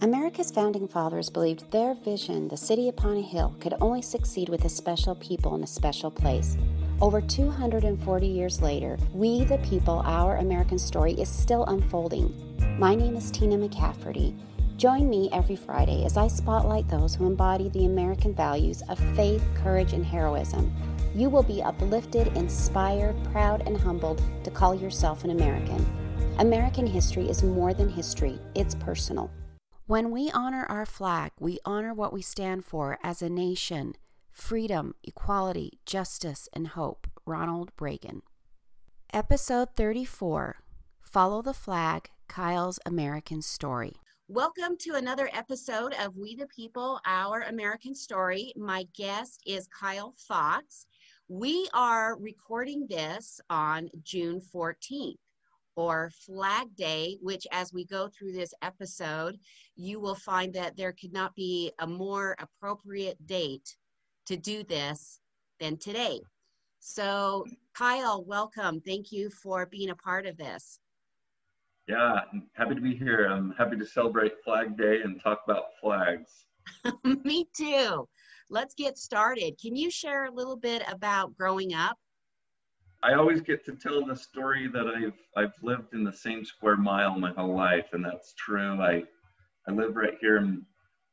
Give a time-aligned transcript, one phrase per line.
[0.00, 4.64] America's founding fathers believed their vision, the city upon a hill, could only succeed with
[4.64, 6.56] a special people in a special place.
[7.02, 12.34] Over 240 years later, we the people, our American story is still unfolding.
[12.78, 14.34] My name is Tina McCafferty.
[14.78, 19.46] Join me every Friday as I spotlight those who embody the American values of faith,
[19.56, 20.74] courage, and heroism.
[21.14, 25.84] You will be uplifted, inspired, proud, and humbled to call yourself an American.
[26.38, 29.30] American history is more than history, it's personal.
[29.88, 33.94] When we honor our flag, we honor what we stand for as a nation
[34.32, 37.06] freedom, equality, justice, and hope.
[37.24, 38.22] Ronald Reagan.
[39.12, 40.56] Episode 34
[41.02, 43.92] Follow the Flag Kyle's American Story.
[44.26, 48.52] Welcome to another episode of We the People, Our American Story.
[48.56, 50.88] My guest is Kyle Fox.
[51.28, 55.14] We are recording this on June 14th
[55.76, 59.38] or Flag Day, which as we go through this episode,
[59.76, 63.76] you will find that there could not be a more appropriate date
[64.26, 65.20] to do this
[65.60, 66.20] than today.
[66.80, 68.80] So, Kyle, welcome.
[68.80, 70.80] Thank you for being a part of this.
[71.88, 73.26] Yeah, I'm happy to be here.
[73.26, 76.46] I'm happy to celebrate Flag Day and talk about flags.
[77.24, 78.08] Me too.
[78.50, 79.54] Let's get started.
[79.60, 81.96] Can you share a little bit about growing up?
[83.02, 86.76] I always get to tell the story that I've I've lived in the same square
[86.76, 88.80] mile my whole life, and that's true.
[88.80, 89.04] I
[89.68, 90.64] I live right here in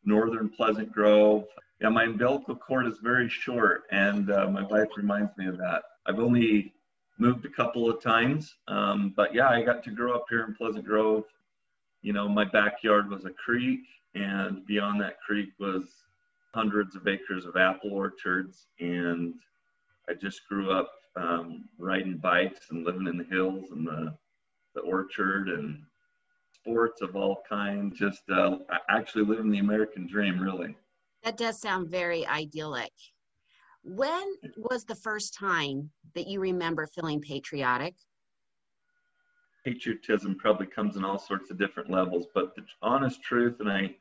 [0.05, 1.45] northern Pleasant Grove.
[1.81, 5.83] Yeah, my umbilical cord is very short, and uh, my wife reminds me of that.
[6.05, 6.73] I've only
[7.19, 10.55] moved a couple of times, um, but yeah, I got to grow up here in
[10.55, 11.25] Pleasant Grove.
[12.01, 13.81] You know, my backyard was a creek,
[14.15, 15.83] and beyond that creek was
[16.53, 19.33] hundreds of acres of apple orchards, and
[20.09, 24.15] I just grew up um, riding bikes and living in the hills and the
[24.75, 25.83] the orchard and
[26.51, 27.97] sports of all kinds.
[27.97, 28.57] Just uh,
[28.89, 30.75] actually living the American dream, really.
[31.23, 32.91] That does sound very idyllic.
[33.83, 37.95] When was the first time that you remember feeling patriotic?
[39.65, 43.95] Patriotism probably comes in all sorts of different levels, but the honest truth, and I,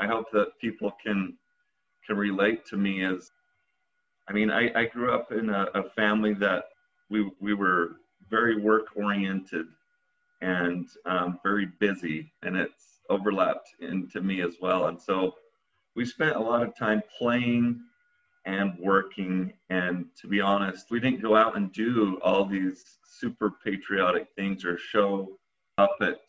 [0.00, 1.36] I hope that people can
[2.06, 3.30] can relate to me is,
[4.28, 6.64] I mean, I, I grew up in a, a family that
[7.10, 7.96] we we were
[8.28, 9.66] very work oriented
[10.42, 15.34] and um, very busy, and it's overlapped into me as well, and so
[15.96, 17.80] we spent a lot of time playing
[18.44, 19.52] and working.
[19.68, 24.64] And to be honest, we didn't go out and do all these super patriotic things
[24.64, 25.38] or show
[25.76, 26.20] up at,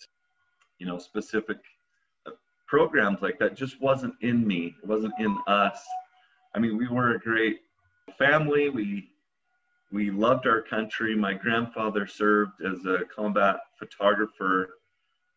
[0.79, 1.57] you know, specific
[2.25, 2.31] uh,
[2.67, 3.55] programs like that.
[3.55, 4.75] Just wasn't in me.
[4.81, 5.85] It wasn't in us.
[6.55, 7.61] I mean, we were a great
[8.19, 8.69] family.
[8.69, 9.09] We
[9.91, 11.15] we loved our country.
[11.15, 14.77] My grandfather served as a combat photographer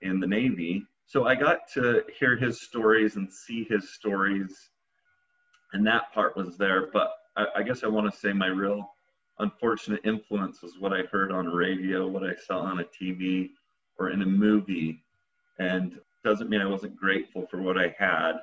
[0.03, 4.69] in the Navy, so I got to hear his stories and see his stories,
[5.73, 6.91] and that part was there.
[6.93, 8.91] But I, I guess I want to say my real
[9.39, 13.51] unfortunate influence was what I heard on radio, what I saw on a TV
[13.99, 15.03] or in a movie.
[15.59, 18.35] And doesn't mean I wasn't grateful for what I had,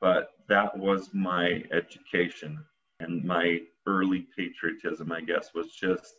[0.00, 2.64] but that was my education
[3.00, 6.14] and my early patriotism, I guess, was just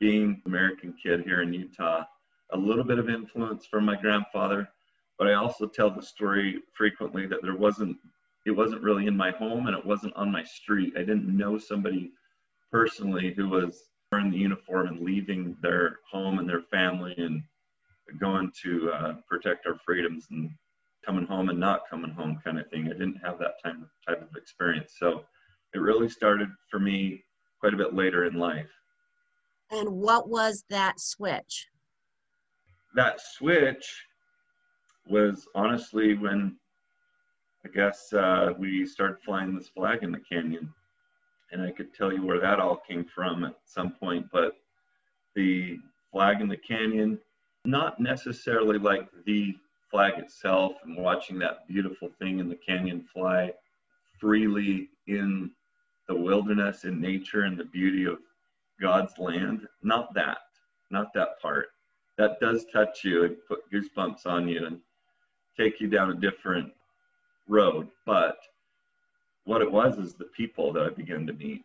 [0.00, 2.04] being an American kid here in Utah.
[2.52, 4.68] A little bit of influence from my grandfather,
[5.18, 7.96] but I also tell the story frequently that there wasn't
[8.46, 10.92] it wasn't really in my home and it wasn't on my street.
[10.96, 12.12] I didn't know somebody
[12.70, 17.42] personally who was wearing the uniform and leaving their home and their family and
[18.20, 20.50] going to uh, protect our freedoms and
[21.04, 22.86] coming home and not coming home kind of thing.
[22.86, 24.94] I didn't have that type of, type of experience.
[24.98, 25.24] So
[25.74, 27.22] it really started for me
[27.60, 28.70] quite a bit later in life.
[29.70, 31.66] And what was that switch?
[32.94, 34.06] That switch
[35.08, 36.56] was honestly when
[37.64, 40.72] I guess uh, we started flying this flag in the canyon.
[41.50, 44.56] And I could tell you where that all came from at some point, but
[45.34, 45.78] the
[46.12, 47.18] flag in the canyon,
[47.64, 49.54] not necessarily like the
[49.90, 53.52] flag itself and watching that beautiful thing in the canyon fly
[54.20, 55.50] freely in
[56.08, 58.18] the wilderness and nature and the beauty of
[58.80, 59.66] God's land.
[59.82, 60.38] Not that,
[60.90, 61.68] not that part.
[62.18, 64.80] That does touch you and put goosebumps on you and
[65.56, 66.72] take you down a different
[67.48, 67.88] road.
[68.06, 68.38] But
[69.44, 71.64] what it was is the people that I began to meet.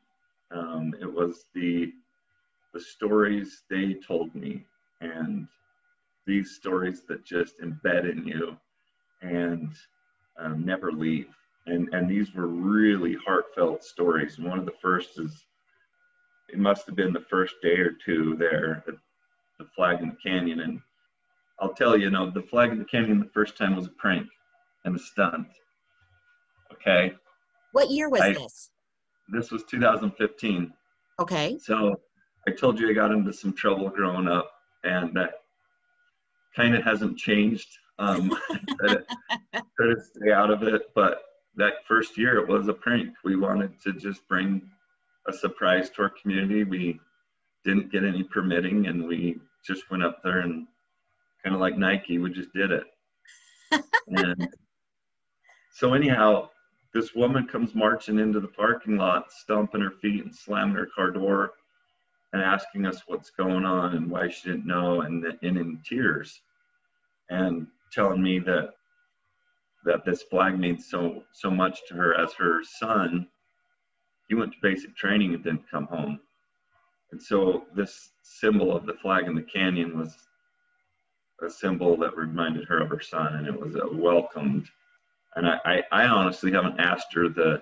[0.51, 1.93] Um, it was the
[2.73, 4.63] the stories they told me,
[5.01, 5.47] and
[6.27, 8.55] these stories that just embed in you
[9.23, 9.71] and
[10.37, 11.33] um, never leave.
[11.69, 14.37] And and these were really heartfelt stories.
[14.37, 15.45] And one of the first is
[16.49, 18.95] it must have been the first day or two there at
[19.59, 20.81] the flag in the canyon and
[21.61, 23.91] I'll tell you, you know, the flag in the canyon the first time was a
[23.91, 24.27] prank.
[24.85, 25.47] and a stunt.
[26.73, 27.13] Okay.
[27.73, 28.69] What year was I- this?
[29.31, 30.73] This was 2015.
[31.19, 31.57] Okay.
[31.59, 31.99] So
[32.47, 34.49] I told you I got into some trouble growing up,
[34.83, 35.33] and that
[36.55, 37.67] kind of hasn't changed.
[37.99, 38.29] Um,
[38.79, 39.05] try to
[39.53, 40.83] try to stay out of it.
[40.95, 41.21] But
[41.59, 43.13] that first year, it was a prank.
[43.23, 44.61] We wanted to just bring
[45.27, 46.63] a surprise to our community.
[46.63, 46.99] We
[47.65, 50.65] didn't get any permitting, and we just went up there and
[51.43, 52.83] kind of like Nike, we just did it.
[54.07, 54.47] and
[55.73, 56.49] so anyhow,
[56.93, 61.11] this woman comes marching into the parking lot, stomping her feet and slamming her car
[61.11, 61.51] door
[62.31, 66.41] and asking us what's going on and why she didn't know and, and in tears
[67.29, 68.75] and telling me that
[69.85, 73.27] that this flag means so so much to her as her son
[74.27, 76.19] he went to basic training and didn't come home
[77.11, 80.15] and so this symbol of the flag in the canyon was
[81.41, 84.67] a symbol that reminded her of her son and it was a welcomed
[85.35, 87.61] and I, I, I honestly haven't asked her the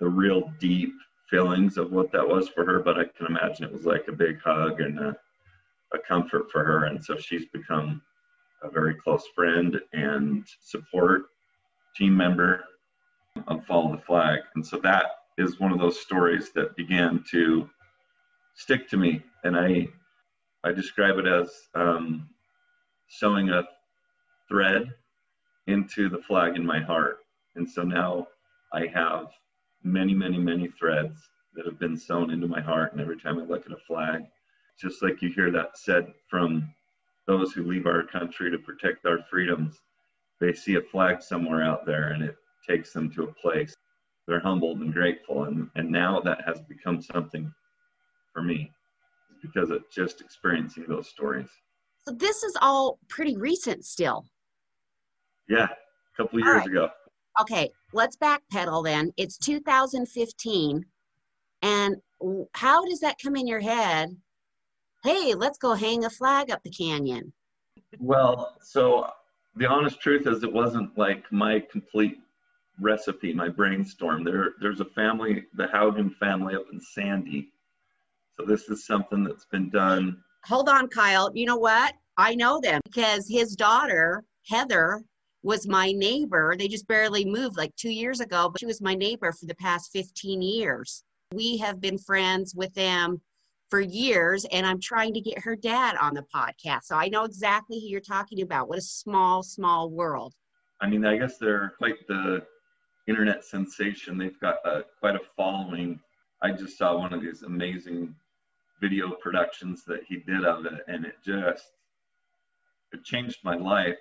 [0.00, 0.92] the real deep
[1.30, 4.12] feelings of what that was for her, but I can imagine it was like a
[4.12, 5.16] big hug and a,
[5.94, 6.84] a comfort for her.
[6.84, 8.02] And so she's become
[8.62, 11.22] a very close friend and support
[11.96, 12.64] team member
[13.46, 14.40] of Follow the Flag.
[14.54, 15.06] And so that
[15.38, 17.68] is one of those stories that began to
[18.54, 19.22] stick to me.
[19.44, 19.88] And I
[20.64, 22.28] I describe it as um,
[23.08, 23.64] sewing a
[24.48, 24.94] thread
[25.66, 27.18] into the flag in my heart.
[27.56, 28.28] And so now
[28.72, 29.26] I have
[29.82, 31.16] many, many, many threads
[31.54, 32.92] that have been sewn into my heart.
[32.92, 34.22] And every time I look at a flag,
[34.80, 36.72] just like you hear that said from
[37.26, 39.80] those who leave our country to protect our freedoms,
[40.42, 42.36] they see a flag somewhere out there and it
[42.68, 43.74] takes them to a place.
[44.26, 45.44] They're humbled and grateful.
[45.44, 47.52] And, and now that has become something
[48.32, 48.72] for me
[49.40, 51.48] because of just experiencing those stories.
[52.06, 54.24] So this is all pretty recent still.
[55.48, 56.66] Yeah, a couple of years right.
[56.66, 56.88] ago.
[57.40, 59.12] Okay, let's backpedal then.
[59.16, 60.84] It's 2015.
[61.62, 61.96] And
[62.54, 64.16] how does that come in your head?
[65.04, 67.32] Hey, let's go hang a flag up the canyon.
[68.00, 69.06] Well, so
[69.56, 72.18] the honest truth is, it wasn't like my complete
[72.80, 74.24] recipe, my brainstorm.
[74.24, 77.50] There, there's a family, the Haugen family up in Sandy.
[78.36, 80.22] So this is something that's been done.
[80.46, 81.30] Hold on, Kyle.
[81.34, 81.94] You know what?
[82.16, 85.02] I know them because his daughter, Heather,
[85.42, 86.54] was my neighbor.
[86.58, 89.54] They just barely moved like two years ago, but she was my neighbor for the
[89.56, 91.04] past 15 years.
[91.32, 93.20] We have been friends with them
[93.72, 96.82] for years, and I'm trying to get her dad on the podcast.
[96.82, 98.68] So I know exactly who you're talking about.
[98.68, 100.34] What a small, small world.
[100.82, 102.42] I mean, I guess they're quite the
[103.08, 104.18] internet sensation.
[104.18, 105.98] They've got a, quite a following.
[106.42, 108.14] I just saw one of these amazing
[108.78, 111.64] video productions that he did of it, and it just
[112.92, 113.96] it changed my life.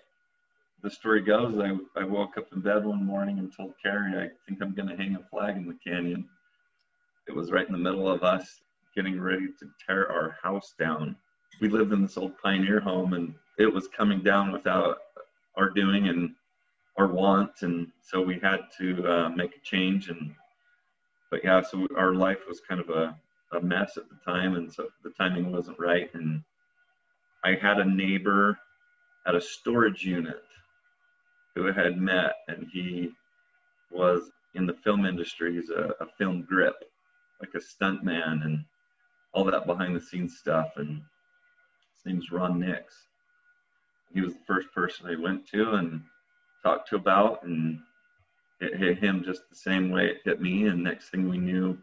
[0.84, 4.32] The story goes, I, I woke up in bed one morning and told Carrie, I
[4.46, 6.28] think I'm going to hang a flag in the canyon.
[7.26, 8.60] It was right in the middle of us
[8.96, 11.16] getting ready to tear our house down.
[11.60, 14.98] We lived in this old pioneer home, and it was coming down without
[15.58, 16.34] our doing and
[16.98, 20.10] our want, and so we had to uh, make a change.
[20.10, 20.36] And
[21.30, 23.16] but yeah, so our life was kind of a,
[23.54, 26.10] a mess at the time, and so the timing wasn't right.
[26.14, 26.44] And
[27.44, 28.58] I had a neighbor
[29.26, 30.44] at a storage unit
[31.56, 33.12] who I had met, and he
[33.92, 35.56] was in the film industry.
[35.56, 36.76] He's a, a film grip,
[37.40, 38.66] like a stunt man, and
[39.34, 40.72] all that behind the scenes stuff.
[40.78, 41.02] And
[41.96, 43.08] his name's Ron Nix.
[44.14, 46.02] He was the first person I went to and
[46.64, 47.80] talked to about, and
[48.60, 50.68] it hit him just the same way it hit me.
[50.68, 51.78] And next thing we knew,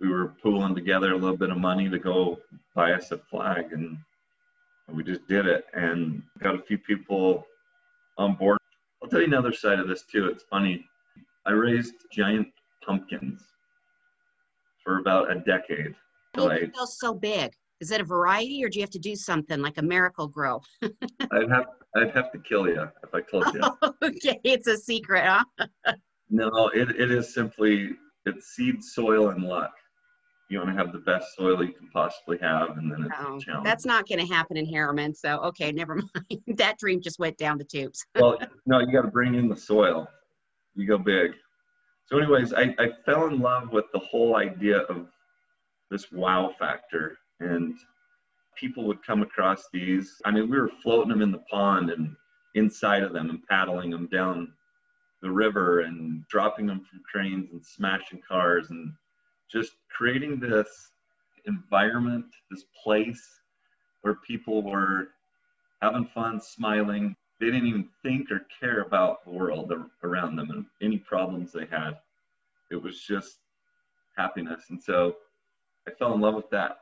[0.00, 2.38] we were pooling together a little bit of money to go
[2.74, 3.98] buy us a flag, and,
[4.90, 7.44] we just did it and got a few people
[8.16, 8.56] on board.
[9.02, 10.28] I'll tell you another side of this too.
[10.28, 10.82] It's funny.
[11.44, 12.48] I raised giant
[12.82, 13.42] pumpkins
[14.82, 15.94] for about a decade.
[16.38, 17.52] How till do I, you feel so big?
[17.80, 20.60] Is it a variety or do you have to do something like a Miracle-Gro?
[20.82, 21.66] I'd have
[21.96, 23.60] I'd have to kill you if I told you.
[24.02, 25.44] okay, it's a secret, huh?
[26.30, 27.92] No, it, it is simply
[28.26, 29.72] it's seed, soil, and luck.
[30.50, 33.36] You want to have the best soil you can possibly have, and then it's Oh,
[33.38, 33.64] a challenge.
[33.64, 35.14] that's not going to happen in Harriman.
[35.14, 36.42] So, okay, never mind.
[36.58, 38.04] that dream just went down the tubes.
[38.14, 40.06] well, no, you got to bring in the soil.
[40.74, 41.30] You go big.
[42.04, 45.06] So, anyways, I, I fell in love with the whole idea of
[45.90, 47.74] this wow factor, and
[48.56, 50.20] people would come across these.
[50.24, 52.14] I mean, we were floating them in the pond and
[52.54, 54.52] inside of them and paddling them down
[55.22, 58.92] the river and dropping them from cranes and smashing cars and
[59.50, 60.90] just creating this
[61.46, 63.40] environment, this place
[64.02, 65.08] where people were
[65.82, 70.66] having fun, smiling, they didn't even think or care about the world around them and
[70.82, 71.98] any problems they had.
[72.70, 73.38] It was just
[74.16, 74.64] happiness.
[74.70, 75.16] And so
[75.88, 76.78] I fell in love with that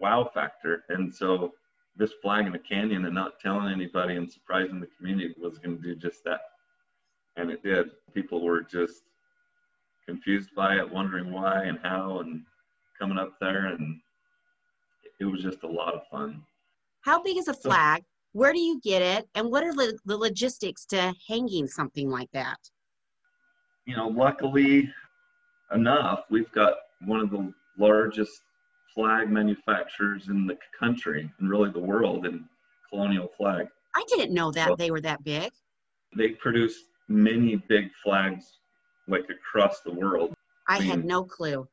[0.00, 0.84] wow factor.
[0.88, 1.52] And so
[1.96, 5.76] this flag in the canyon and not telling anybody and surprising the community was going
[5.76, 6.40] to do just that.
[7.36, 7.90] And it did.
[8.12, 9.02] People were just
[10.06, 12.42] confused by it, wondering why and how, and
[12.98, 13.66] coming up there.
[13.66, 14.00] And
[15.20, 16.42] it was just a lot of fun.
[17.02, 18.02] How big is a flag?
[18.32, 19.28] Where do you get it?
[19.34, 22.58] And what are the, the logistics to hanging something like that?
[23.86, 24.90] You know, luckily
[25.72, 28.42] enough, we've got one of the largest
[28.94, 32.44] flag manufacturers in the country and really the world in
[32.88, 33.66] colonial flag.
[33.94, 35.50] I didn't know that so they were that big.
[36.16, 36.74] They produce
[37.08, 38.58] many big flags
[39.08, 40.34] like across the world.
[40.68, 41.66] I, I mean, had no clue.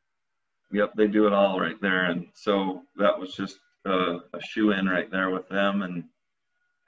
[0.72, 2.06] Yep, they do it all right there.
[2.06, 5.82] And so that was just a, a shoe in right there with them.
[5.82, 6.04] And,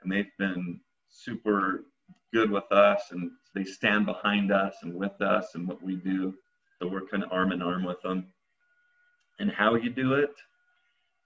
[0.02, 1.84] and they've been super
[2.32, 6.34] good with us and they stand behind us and with us and what we do.
[6.78, 8.26] So we're kind of arm in arm with them
[9.38, 10.34] and how you do it.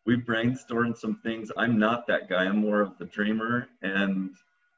[0.07, 1.51] We brainstormed some things.
[1.57, 2.45] I'm not that guy.
[2.45, 4.31] I'm more of the dreamer, and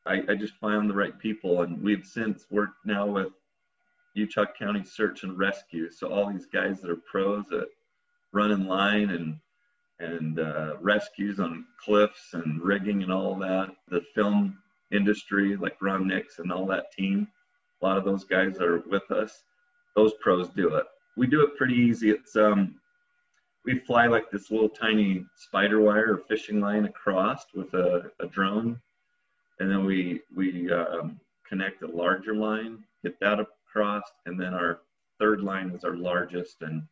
[0.07, 1.63] I, I just found the right people.
[1.63, 3.33] And we've since worked now with
[4.15, 5.91] Utah County Search and Rescue.
[5.91, 7.69] So all these guys that are pros at
[8.33, 9.39] running line and
[10.01, 13.71] and uh, rescues on cliffs and rigging and all that.
[13.89, 14.59] The film
[14.93, 17.27] industry, like Ron Nix and all that team,
[17.83, 19.43] a lot of those guys are with us.
[19.97, 20.85] Those pros do it.
[21.17, 22.11] We do it pretty easy.
[22.11, 22.77] It's um,
[23.69, 28.27] we fly like this little tiny spider wire or fishing line across with a, a
[28.27, 28.81] drone,
[29.61, 34.81] and then we we um, connect a larger line, get that across, and then our
[35.19, 36.83] third line is our largest, and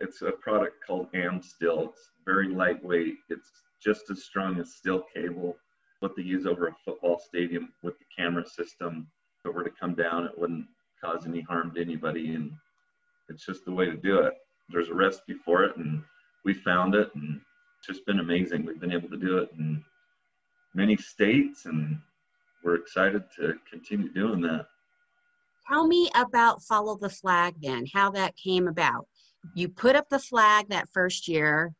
[0.00, 1.90] it's a product called AmSteel.
[1.90, 3.16] It's very lightweight.
[3.28, 3.50] It's
[3.84, 5.58] just as strong as steel cable.
[6.00, 9.08] What they use over a football stadium with the camera system.
[9.40, 10.68] If it were to come down, it wouldn't
[11.04, 12.50] cause any harm to anybody, and
[13.28, 14.32] it's just the way to do it
[14.68, 16.02] there's a recipe for it, and
[16.44, 17.40] we found it, and
[17.78, 18.64] it's just been amazing.
[18.64, 19.84] We've been able to do it in
[20.74, 21.98] many states, and
[22.64, 24.66] we're excited to continue doing that.
[25.66, 29.06] Tell me about Follow the Flag then, how that came about.
[29.54, 31.72] You put up the flag that first year,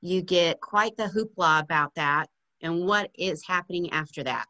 [0.00, 2.28] you get quite the hoopla about that,
[2.62, 4.46] and what is happening after that?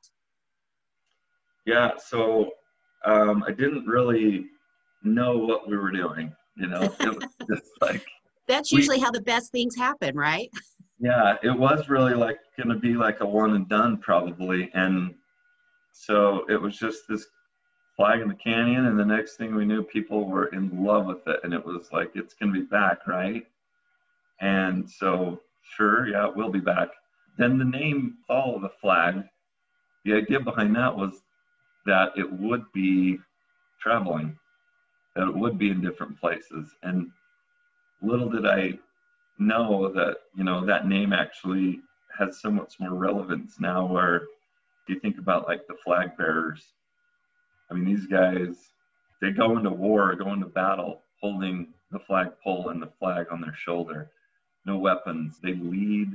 [1.67, 2.51] Yeah, so
[3.05, 4.47] um, I didn't really
[5.03, 6.33] know what we were doing.
[6.57, 8.07] You know, it was just like
[8.49, 10.51] that's usually we, how the best things happen, right?
[10.99, 15.15] Yeah, it was really like going to be like a one and done probably, and
[15.93, 17.27] so it was just this
[17.97, 21.27] flag in the canyon, and the next thing we knew, people were in love with
[21.27, 23.47] it, and it was like it's going to be back, right?
[24.41, 25.41] And so,
[25.77, 26.89] sure, yeah, it will be back.
[27.39, 29.25] Then the name Follow the Flag,
[30.05, 31.23] the idea behind that was
[31.87, 33.19] that it would be
[33.81, 34.39] traveling
[35.17, 36.75] that it would be in different places.
[36.83, 37.11] And
[38.03, 38.79] little did I
[39.39, 41.81] know that, you know, that name actually
[42.19, 44.23] has so much more relevance now where
[44.89, 46.63] you think about like the flag bearers.
[47.71, 48.57] I mean, these guys,
[49.21, 53.57] they go into war, go into battle holding the flagpole and the flag on their
[53.57, 54.11] shoulder.
[54.67, 55.39] No weapons.
[55.43, 56.11] They lead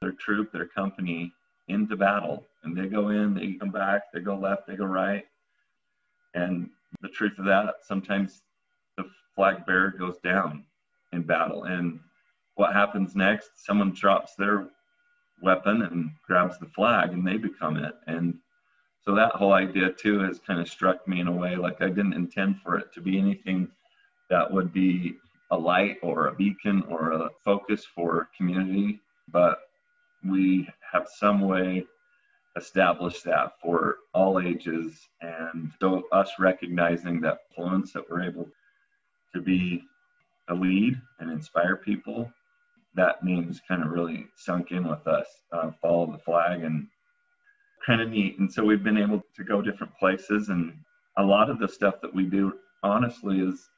[0.00, 1.32] their troop, their company
[1.68, 2.44] into battle.
[2.62, 5.24] And they go in, they come back, they go left, they go right.
[6.34, 8.42] And the truth of that, sometimes
[8.96, 10.64] the flag bearer goes down
[11.12, 11.64] in battle.
[11.64, 12.00] And
[12.54, 13.50] what happens next?
[13.64, 14.68] Someone drops their
[15.42, 17.94] weapon and grabs the flag and they become it.
[18.06, 18.38] And
[19.04, 21.88] so that whole idea too has kind of struck me in a way like I
[21.88, 23.68] didn't intend for it to be anything
[24.30, 25.16] that would be
[25.50, 29.58] a light or a beacon or a focus for community, but
[30.24, 31.84] we have some way
[32.56, 35.08] establish that for all ages.
[35.20, 38.48] And so, us recognizing that influence that we're able
[39.34, 39.82] to be
[40.48, 42.30] a lead and inspire people,
[42.94, 45.26] that means kind of really sunk in with us.
[45.52, 46.86] Uh, follow the flag and
[47.86, 48.38] kind of neat.
[48.38, 50.48] And so, we've been able to go different places.
[50.48, 50.74] And
[51.16, 53.68] a lot of the stuff that we do, honestly, is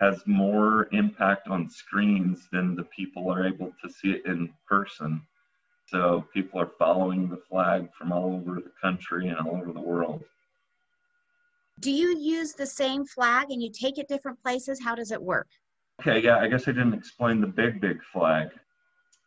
[0.00, 5.20] has more impact on screens than the people are able to see it in person.
[5.90, 9.80] So people are following the flag from all over the country and all over the
[9.80, 10.22] world.
[11.80, 14.80] Do you use the same flag and you take it different places?
[14.82, 15.48] How does it work?
[16.00, 18.50] Okay, yeah, I guess I didn't explain the big, big flag.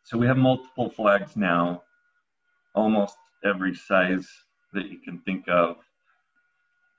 [0.04, 1.82] So we have multiple flags now,
[2.74, 4.28] almost every size
[4.72, 5.76] that you can think of.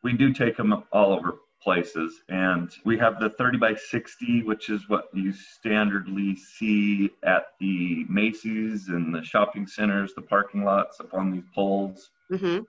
[0.03, 2.21] We do take them all over places.
[2.29, 8.05] And we have the 30 by 60, which is what you standardly see at the
[8.09, 12.09] Macy's and the shopping centers, the parking lots up on these poles.
[12.31, 12.63] Mm-hmm.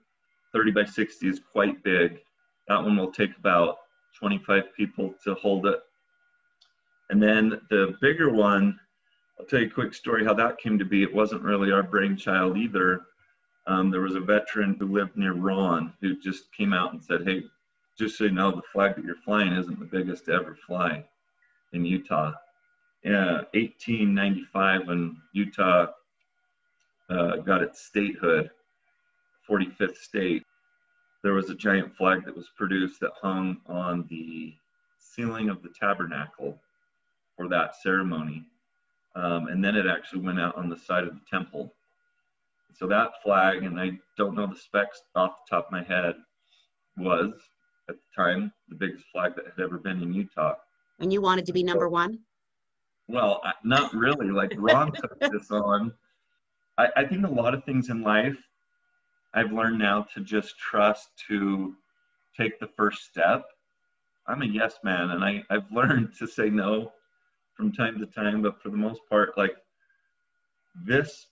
[0.53, 2.19] 30 by 60 is quite big.
[2.67, 3.77] That one will take about
[4.17, 5.79] 25 people to hold it.
[7.09, 8.79] And then the bigger one,
[9.39, 11.03] I'll tell you a quick story how that came to be.
[11.03, 13.01] It wasn't really our brainchild either.
[13.67, 17.23] Um, there was a veteran who lived near Ron who just came out and said,
[17.25, 17.43] Hey,
[17.97, 21.03] just so you know, the flag that you're flying isn't the biggest to ever fly
[21.73, 22.33] in Utah.
[23.03, 25.87] Yeah, 1895, when Utah
[27.09, 28.49] uh, got its statehood,
[29.49, 30.43] 45th state,
[31.23, 34.53] there was a giant flag that was produced that hung on the
[34.99, 36.59] ceiling of the tabernacle
[37.37, 38.45] for that ceremony.
[39.15, 41.73] Um, and then it actually went out on the side of the temple.
[42.73, 46.15] So that flag, and I don't know the specs off the top of my head,
[46.97, 47.33] was
[47.89, 50.55] at the time the biggest flag that had ever been in Utah.
[50.99, 52.19] And you wanted to be number one?
[53.07, 54.29] Well, not really.
[54.29, 55.93] Like Ron took this on.
[56.77, 58.37] I, I think a lot of things in life
[59.33, 61.75] I've learned now to just trust to
[62.37, 63.45] take the first step.
[64.27, 66.91] I'm a yes man, and I, I've learned to say no
[67.55, 69.55] from time to time, but for the most part, like
[70.83, 71.27] this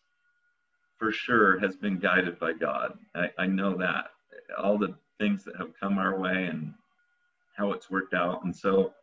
[0.97, 2.97] for sure has been guided by God.
[3.15, 4.05] I, I know that.
[4.57, 6.73] All the things that have come our way and
[7.55, 8.43] how it's worked out.
[8.43, 8.93] And so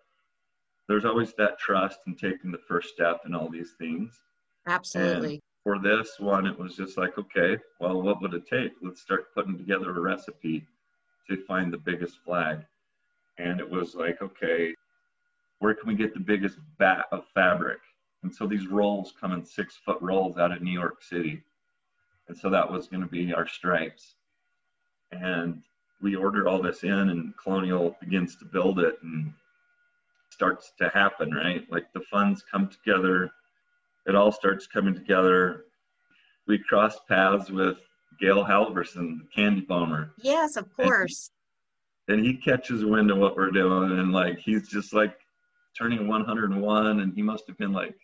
[0.88, 4.20] there's always that trust and taking the first step and all these things.
[4.66, 5.34] Absolutely.
[5.34, 8.72] And for this one, it was just like, okay, well, what would it take?
[8.82, 10.66] Let's start putting together a recipe
[11.28, 12.58] to find the biggest flag.
[13.38, 14.74] And it was like, okay,
[15.60, 17.78] where can we get the biggest bat of fabric?
[18.22, 21.42] And so these rolls come in six foot rolls out of New York City.
[22.28, 24.14] And so that was going to be our stripes.
[25.12, 25.62] And
[26.02, 29.32] we order all this in, and Colonial begins to build it and
[30.30, 31.70] starts to happen, right?
[31.70, 33.30] Like the funds come together,
[34.06, 35.64] it all starts coming together.
[36.46, 37.78] We crossed paths with
[38.18, 40.12] Gail Halvorsen, the candy bomber.
[40.18, 41.30] Yes, of course.
[42.08, 45.14] And, and he catches wind of what we're doing, and like he's just like
[45.76, 47.94] turning 101, and he must have been like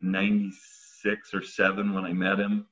[0.00, 2.66] 96 or 7 when I met him.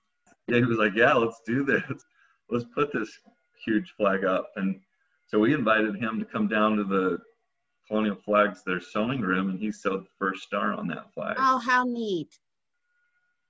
[0.48, 2.04] And he was like, Yeah, let's do this.
[2.48, 3.18] Let's put this
[3.64, 4.50] huge flag up.
[4.56, 4.80] And
[5.26, 7.18] so we invited him to come down to the
[7.86, 11.36] Colonial Flags, their sewing room, and he sewed the first star on that flag.
[11.38, 12.38] Oh, how neat.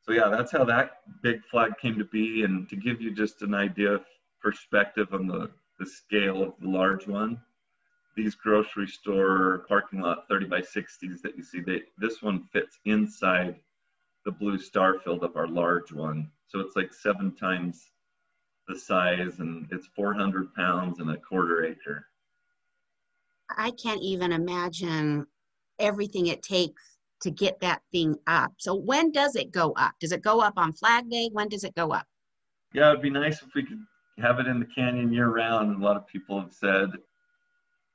[0.02, 2.44] So, yeah, that's how that big flag came to be.
[2.44, 4.04] And to give you just an idea of
[4.40, 7.40] perspective on the, the scale of the large one,
[8.16, 12.78] these grocery store parking lot 30 by 60s that you see, they, this one fits
[12.84, 13.56] inside
[14.24, 16.30] the blue star field of our large one.
[16.46, 17.90] So it's like seven times
[18.68, 22.06] the size and it's 400 pounds and a quarter acre.
[23.56, 25.26] I can't even imagine
[25.78, 28.52] everything it takes to get that thing up.
[28.58, 29.94] So when does it go up?
[30.00, 31.30] Does it go up on Flag Day?
[31.32, 32.06] When does it go up?
[32.74, 33.80] Yeah, it'd be nice if we could
[34.18, 35.80] have it in the canyon year round.
[35.80, 36.90] A lot of people have said,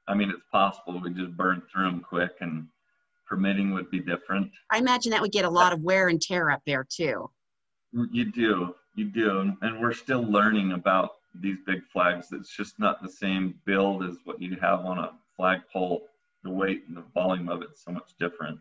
[0.07, 2.67] I mean, it's possible we just burn through them quick and
[3.27, 4.51] permitting would be different.
[4.71, 7.29] I imagine that would get a lot of wear and tear up there too.
[7.95, 9.53] Mm, you do, you do.
[9.61, 12.27] And we're still learning about these big flags.
[12.31, 16.07] It's just not the same build as what you have on a flagpole.
[16.43, 18.59] The weight and the volume of it's so much different.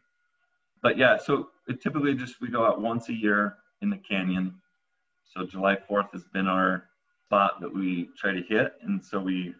[0.83, 4.55] But yeah, so it typically just we go out once a year in the canyon.
[5.25, 6.85] So July 4th has been our
[7.27, 8.75] spot that we try to hit.
[8.83, 9.55] And so we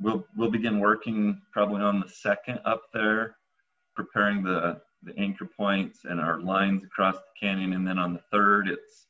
[0.00, 3.36] we'll we'll begin working probably on the second up there,
[3.94, 7.72] preparing the the anchor points and our lines across the canyon.
[7.74, 9.06] And then on the third, it's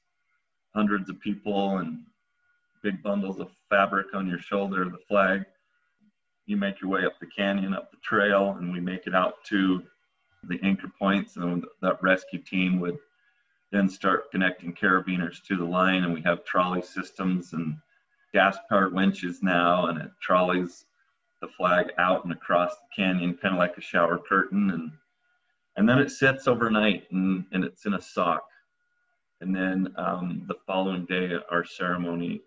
[0.77, 2.05] hundreds of people and
[2.83, 5.43] big bundles of fabric on your shoulder, the flag.
[6.45, 9.43] You make your way up the canyon, up the trail, and we make it out
[9.47, 9.83] to
[10.45, 11.37] the anchor points.
[11.37, 12.99] And that rescue team would
[13.73, 16.05] then start connecting carabiners to the line.
[16.05, 17.79] And we have trolley systems and
[18.35, 20.85] gas powered winches now, and it trolleys
[21.41, 24.71] the flag out and across the canyon, kind of like a shower curtain.
[24.71, 24.93] And
[25.77, 28.45] and then it sits overnight and, and it's in a sock.
[29.41, 32.41] And then um, the following day, our ceremony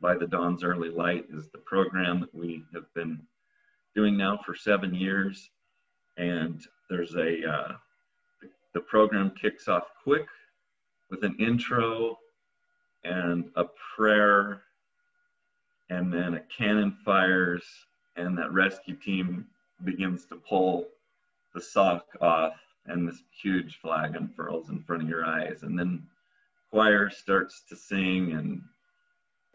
[0.00, 3.20] by the dawn's early light is the program that we have been
[3.94, 5.50] doing now for seven years.
[6.16, 7.72] And there's a, uh,
[8.74, 10.26] the program kicks off quick
[11.10, 12.18] with an intro
[13.04, 13.64] and a
[13.96, 14.62] prayer,
[15.90, 17.64] and then a cannon fires,
[18.16, 19.46] and that rescue team
[19.84, 20.88] begins to pull
[21.54, 22.54] the sock off
[22.86, 26.02] and this huge flag unfurls in front of your eyes and then
[26.74, 28.60] choir starts to sing and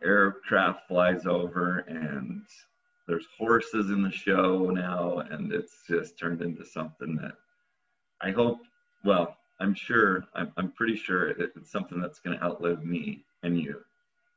[0.01, 2.41] aircraft flies over and
[3.09, 7.33] there's horses in the show now and it's just turned into something that
[8.21, 8.59] i hope
[9.03, 13.59] well i'm sure i'm, I'm pretty sure it's something that's going to outlive me and
[13.59, 13.81] you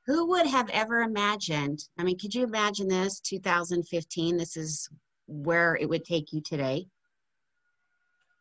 [0.06, 1.78] Who would have ever imagined?
[1.98, 4.36] I mean, could you imagine this 2015?
[4.36, 4.88] This is
[5.28, 6.86] where it would take you today.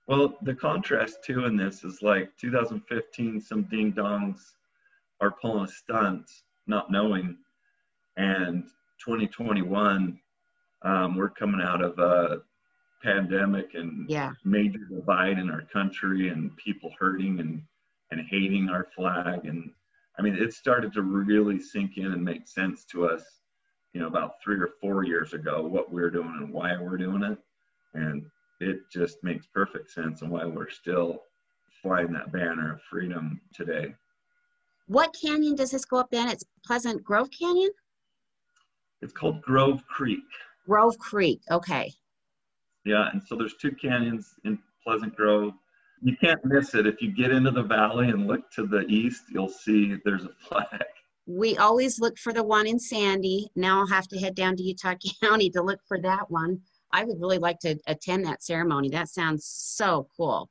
[0.08, 4.40] Well, the contrast too in this is like 2015, some ding dongs
[5.22, 6.30] are pulling a stunt,
[6.68, 7.38] not knowing,
[8.18, 8.64] and
[9.06, 10.20] 2021,
[10.84, 12.42] um, we're coming out of a
[13.04, 14.32] pandemic and Yeah.
[14.44, 17.64] major divide in our country and people hurting and
[18.12, 19.74] and hating our flag and
[20.20, 23.42] I mean it started to really sink in and make sense to us,
[23.94, 27.24] you know, about three or four years ago what we're doing and why we're doing
[27.24, 27.40] it,
[27.94, 28.30] and
[28.62, 31.24] it just makes perfect sense and why we're still
[31.82, 33.94] flying that banner of freedom today.
[34.88, 36.28] What canyon does this go up in?
[36.28, 37.70] It's Pleasant Grove Canyon?
[39.02, 40.24] It's called Grove Creek.
[40.68, 41.42] Grove Creek.
[41.50, 41.92] Okay.
[42.86, 45.54] Yeah, and so there's two canyons in Pleasant Grove.
[46.04, 46.88] You can't miss it.
[46.88, 50.34] If you get into the valley and look to the east, you'll see there's a
[50.48, 50.84] flag.
[51.28, 53.50] We always look for the one in Sandy.
[53.56, 56.62] Now I'll have to head down to Utah County to look for that one.
[56.94, 58.90] I would really like to attend that ceremony.
[58.90, 60.50] That sounds so cool.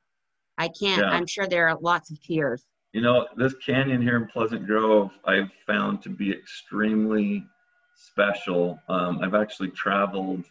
[0.57, 1.09] I can't, Yeah.
[1.09, 2.65] I'm sure there are lots of tears.
[2.93, 7.45] You know, this canyon here in Pleasant Grove, I've found to be extremely
[7.95, 8.79] special.
[8.89, 10.43] Um, I've actually traveled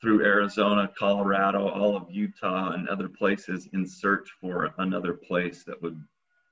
[0.00, 5.80] through Arizona, Colorado, all of Utah, and other places in search for another place that
[5.82, 6.00] would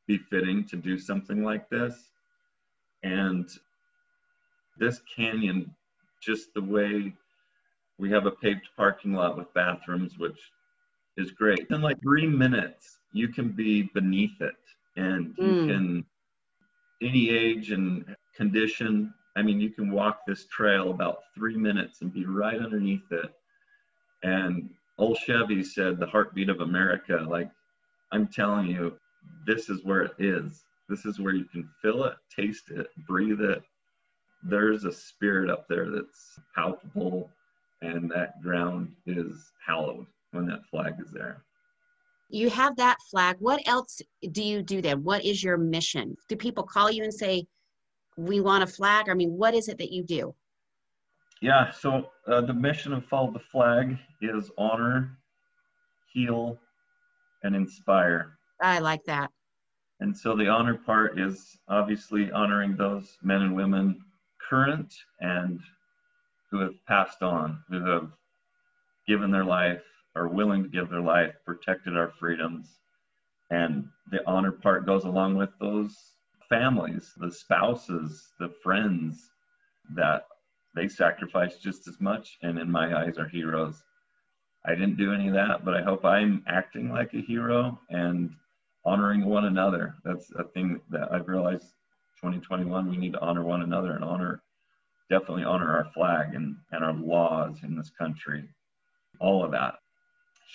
[0.06, 2.10] be fitting to do something like this.
[3.02, 3.48] And
[4.78, 5.74] this canyon,
[6.20, 7.14] just the way
[7.98, 10.38] we have a paved parking lot with bathrooms, which
[11.16, 11.66] is great.
[11.70, 14.54] In like three minutes, you can be beneath it
[14.96, 15.66] and you Mm.
[15.66, 16.04] can,
[17.00, 22.12] any age and condition, I mean, you can walk this trail about three minutes and
[22.12, 23.34] be right underneath it.
[24.22, 27.24] And old Chevy said, the heartbeat of America.
[27.28, 27.50] Like,
[28.12, 28.98] I'm telling you,
[29.46, 30.64] this is where it is.
[30.88, 33.62] This is where you can feel it, taste it, breathe it.
[34.42, 37.30] There's a spirit up there that's palpable,
[37.82, 41.42] and that ground is hallowed when that flag is there.
[42.30, 43.36] You have that flag.
[43.40, 45.02] What else do you do then?
[45.02, 46.16] What is your mission?
[46.28, 47.44] Do people call you and say,
[48.16, 49.10] we want a flag?
[49.10, 50.34] I mean, what is it that you do?
[51.42, 55.18] Yeah, so uh, the mission of Follow the Flag is honor,
[56.12, 56.56] heal,
[57.42, 58.38] and inspire.
[58.60, 59.30] I like that.
[60.00, 64.00] And so the honor part is obviously honoring those men and women
[64.48, 65.60] current and
[66.52, 68.10] who have passed on, who have
[69.08, 69.82] given their life,
[70.14, 72.78] are willing to give their life, protected our freedoms.
[73.50, 75.96] And the honor part goes along with those
[76.48, 79.30] families, the spouses, the friends
[79.94, 80.26] that
[80.76, 83.82] they sacrifice just as much and in my eyes are heroes.
[84.66, 88.30] I didn't do any of that, but I hope I'm acting like a hero and
[88.84, 89.96] honoring one another.
[90.04, 91.72] That's a thing that I've realized
[92.20, 94.42] 2021 we need to honor one another and honor
[95.10, 98.44] definitely honor our flag and, and our laws in this country.
[99.20, 99.74] All of that.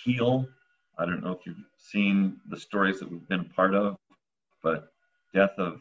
[0.04, 0.46] Heal.
[0.98, 3.96] I don't know if you've seen the stories that we've been a part of,
[4.62, 4.92] but
[5.32, 5.80] death of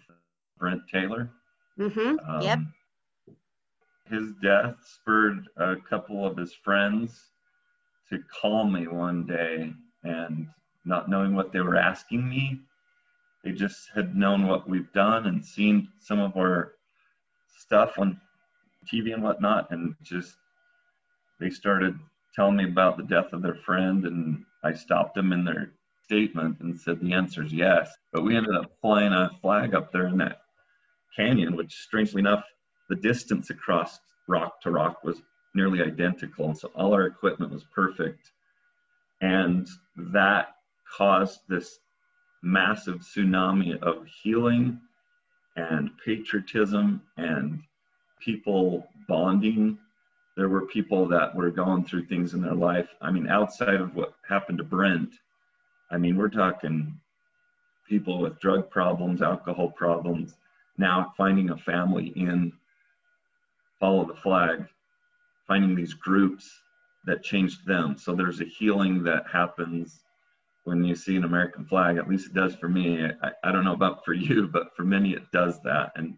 [0.59, 1.29] Brent Taylor.
[1.79, 2.41] Mm-hmm.
[2.41, 2.59] yep.
[2.59, 2.73] Um,
[4.09, 7.31] His death spurred a couple of his friends
[8.09, 10.47] to call me one day and
[10.85, 12.59] not knowing what they were asking me.
[13.43, 16.73] They just had known what we've done and seen some of our
[17.57, 18.19] stuff on
[18.91, 20.35] TV and whatnot, and just
[21.39, 21.97] they started
[22.35, 25.71] telling me about the death of their friend, and I stopped them in their
[26.03, 27.93] statement and said the answer is yes.
[28.13, 30.41] But we ended up flying a flag up there in that
[31.15, 32.43] canyon, which strangely enough,
[32.89, 35.21] the distance across rock to rock was
[35.53, 36.45] nearly identical.
[36.45, 38.31] And so all our equipment was perfect.
[39.21, 39.67] And
[40.13, 40.55] that
[40.95, 41.79] caused this
[42.43, 44.79] massive tsunami of healing
[45.55, 47.61] and patriotism and
[48.19, 49.77] people bonding.
[50.35, 52.89] There were people that were going through things in their life.
[53.01, 55.13] I mean, outside of what happened to Brent,
[55.89, 56.99] I mean, we're talking
[57.87, 60.35] people with drug problems, alcohol problems,
[60.77, 62.51] now finding a family in
[63.79, 64.65] Follow the Flag,
[65.47, 66.61] finding these groups
[67.05, 67.97] that changed them.
[67.97, 70.03] So there's a healing that happens
[70.65, 71.97] when you see an American flag.
[71.97, 73.05] At least it does for me.
[73.23, 76.17] I, I don't know about for you, but for many it does that, and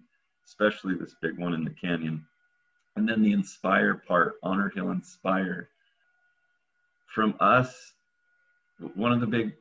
[0.49, 2.25] especially this big one in the canyon.
[2.95, 5.69] And then the inspire part, honor, Hill inspire.
[7.07, 7.93] From us,
[8.95, 9.53] one of the big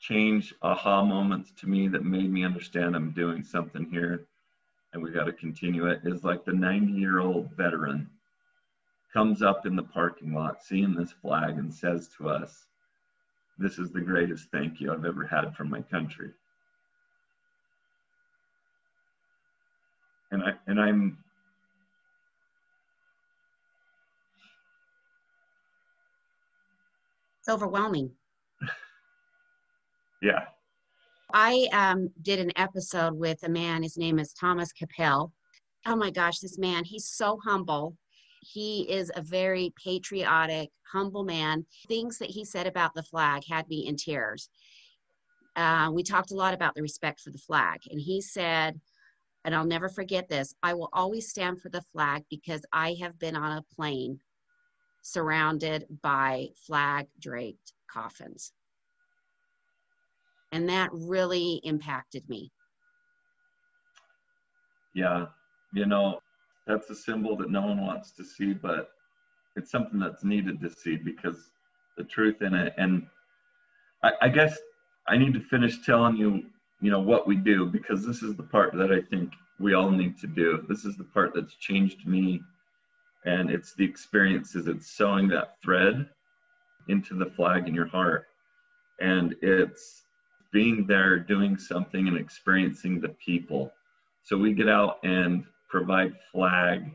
[0.00, 4.26] change aha moments to me that made me understand I'm doing something here
[4.92, 8.08] and we got to continue it is like the 90 year old veteran
[9.12, 12.66] comes up in the parking lot seeing this flag and says to us,
[13.58, 16.32] This is the greatest thank you I've ever had from my country.
[20.34, 21.18] And I and I'm
[27.40, 28.10] It's overwhelming.
[30.22, 30.46] yeah.
[31.34, 33.82] I um, did an episode with a man.
[33.82, 35.30] His name is Thomas Capel.
[35.84, 37.98] Oh my gosh, this man, he's so humble.
[38.40, 41.66] He is a very patriotic, humble man.
[41.86, 44.48] Things that he said about the flag had me in tears.
[45.56, 48.80] Uh, we talked a lot about the respect for the flag, and he said,
[49.44, 53.18] and I'll never forget this I will always stand for the flag because I have
[53.18, 54.20] been on a plane
[55.02, 58.52] surrounded by flag draped coffins.
[60.52, 62.50] And that really impacted me.
[64.94, 65.26] Yeah,
[65.72, 66.20] you know,
[66.66, 68.90] that's a symbol that no one wants to see, but
[69.56, 71.50] it's something that's needed to see because
[71.96, 72.72] the truth in it.
[72.78, 73.06] And
[74.02, 74.58] I, I guess
[75.08, 76.44] I need to finish telling you,
[76.84, 79.90] you know, what we do because this is the part that I think we all
[79.90, 80.66] need to do.
[80.68, 82.42] This is the part that's changed me.
[83.24, 86.06] And it's the experiences, it's sewing that thread
[86.88, 88.26] into the flag in your heart.
[89.00, 90.02] And it's
[90.52, 93.72] being there, doing something, and experiencing the people.
[94.22, 96.92] So we get out and provide flag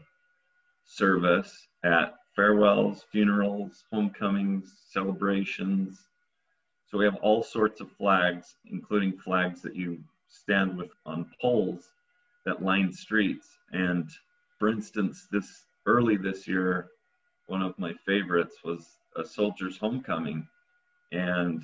[0.85, 5.97] service at farewells, funerals, homecomings, celebrations.
[6.89, 11.89] So we have all sorts of flags, including flags that you stand with on poles
[12.45, 13.47] that line streets.
[13.71, 14.09] And
[14.57, 16.89] for instance, this early this year,
[17.47, 20.47] one of my favorites was a soldier's homecoming.
[21.11, 21.63] And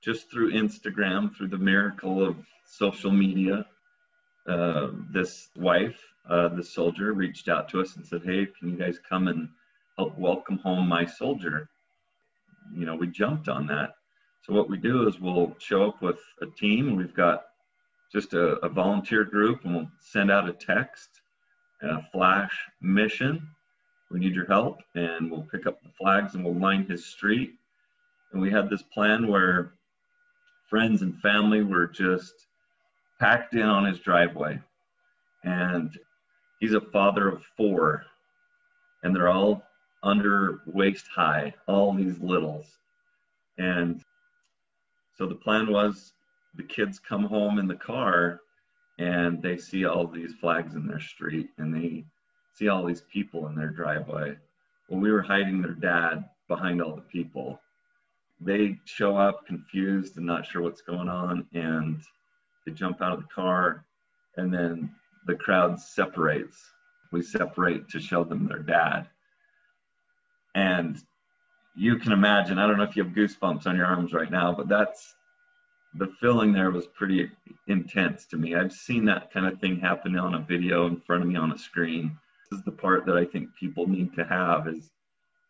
[0.00, 3.66] just through Instagram, through the miracle of social media,
[4.48, 8.76] uh, this wife, uh, the soldier, reached out to us and said, Hey, can you
[8.76, 9.48] guys come and
[9.96, 11.68] help welcome home my soldier?
[12.74, 13.94] You know, we jumped on that.
[14.42, 16.96] So, what we do is we'll show up with a team.
[16.96, 17.44] We've got
[18.12, 21.20] just a, a volunteer group, and we'll send out a text,
[21.82, 23.48] and a flash mission.
[24.10, 27.54] We need your help, and we'll pick up the flags and we'll line his street.
[28.32, 29.74] And we had this plan where
[30.68, 32.46] friends and family were just
[33.18, 34.60] packed in on his driveway.
[35.44, 35.96] And
[36.60, 38.04] he's a father of four,
[39.02, 39.62] and they're all
[40.02, 42.66] under waist high, all these littles.
[43.58, 44.02] And
[45.20, 46.14] so the plan was
[46.54, 48.40] the kids come home in the car
[48.98, 52.06] and they see all these flags in their street and they
[52.54, 54.34] see all these people in their driveway.
[54.88, 57.60] Well, we were hiding their dad behind all the people.
[58.40, 62.00] They show up confused and not sure what's going on, and
[62.64, 63.84] they jump out of the car,
[64.38, 64.90] and then
[65.26, 66.56] the crowd separates.
[67.12, 69.06] We separate to show them their dad.
[70.54, 70.98] And
[71.74, 74.52] you can imagine, I don't know if you have goosebumps on your arms right now,
[74.52, 75.14] but that's
[75.94, 77.30] the feeling there was pretty
[77.66, 78.54] intense to me.
[78.54, 81.52] I've seen that kind of thing happen on a video in front of me on
[81.52, 82.16] a screen.
[82.50, 84.90] This is the part that I think people need to have is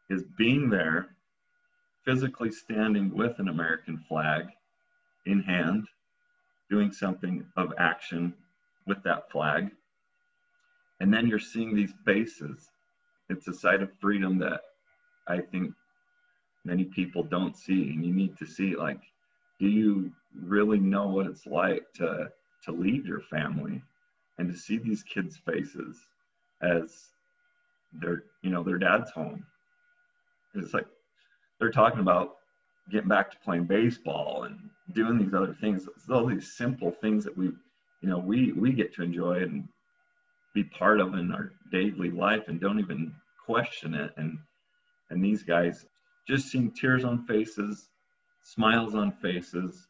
[0.08, 1.14] is being there,
[2.04, 4.46] physically standing with an American flag
[5.26, 5.86] in hand,
[6.68, 8.34] doing something of action
[8.86, 9.70] with that flag.
[10.98, 12.68] And then you're seeing these faces.
[13.28, 14.62] It's a sight of freedom that
[15.28, 15.72] I think
[16.64, 19.00] many people don't see and you need to see like
[19.60, 20.10] do you
[20.42, 22.30] really know what it's like to
[22.64, 23.82] to leave your family
[24.38, 25.98] and to see these kids faces
[26.62, 27.08] as
[28.00, 29.44] their you know their dad's home?
[30.54, 30.86] It's like
[31.58, 32.36] they're talking about
[32.90, 34.58] getting back to playing baseball and
[34.94, 35.86] doing these other things.
[35.94, 37.46] It's all these simple things that we
[38.00, 39.68] you know we we get to enjoy and
[40.54, 43.12] be part of in our daily life and don't even
[43.44, 44.12] question it.
[44.16, 44.38] And
[45.10, 45.86] and these guys
[46.26, 47.88] just seeing tears on faces
[48.42, 49.86] smiles on faces.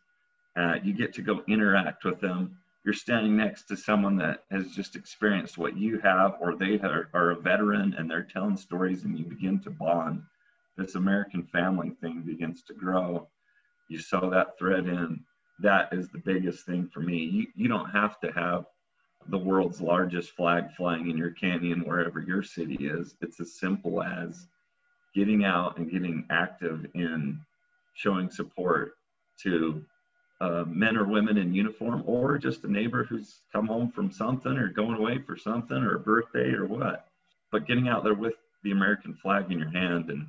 [0.56, 2.58] Uh, you get to go interact with them.
[2.84, 7.08] You're standing next to someone that has just experienced what you have, or they are,
[7.12, 10.22] are a veteran and they're telling stories, and you begin to bond.
[10.76, 13.28] This American family thing begins to grow.
[13.88, 15.20] You sew that thread in.
[15.58, 17.18] That is the biggest thing for me.
[17.18, 18.64] You, you don't have to have
[19.28, 23.14] the world's largest flag flying in your canyon wherever your city is.
[23.20, 24.46] It's as simple as
[25.14, 27.40] getting out and getting active in
[27.94, 28.94] showing support
[29.42, 29.84] to
[30.40, 34.56] uh, men or women in uniform or just a neighbor who's come home from something
[34.56, 37.06] or going away for something or a birthday or what.
[37.52, 40.26] But getting out there with the American flag in your hand and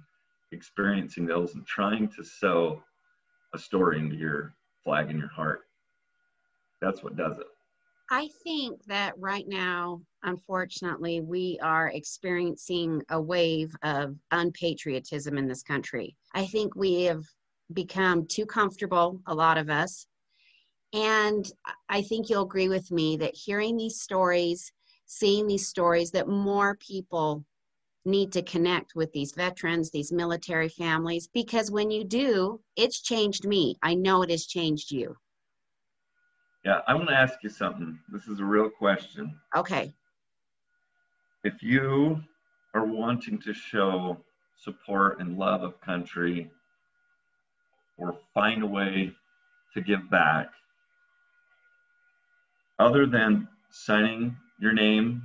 [0.52, 2.82] experiencing those and trying to sew
[3.54, 5.62] a story into your flag in your heart.
[6.82, 7.48] That's what does it.
[8.10, 15.64] I think that right now, unfortunately, we are experiencing a wave of unpatriotism in this
[15.64, 16.16] country.
[16.34, 17.24] I think we have
[17.74, 20.06] become too comfortable, a lot of us.
[20.94, 21.50] And
[21.88, 24.72] I think you'll agree with me that hearing these stories,
[25.06, 27.46] seeing these stories that more people
[28.04, 33.46] need to connect with these veterans, these military families, because when you do, it's changed
[33.48, 33.78] me.
[33.84, 35.16] I know it has changed you.
[36.66, 37.98] Yeah, I want to ask you something.
[38.10, 39.40] This is a real question.
[39.56, 39.94] Okay.
[41.44, 42.22] If you
[42.76, 44.18] are wanting to show
[44.58, 46.52] support and love of country
[47.98, 49.12] or find a way
[49.74, 50.50] to give back,
[52.78, 55.24] other than signing your name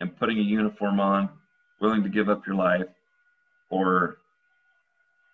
[0.00, 1.28] and putting a uniform on,
[1.80, 2.86] willing to give up your life,
[3.70, 4.18] or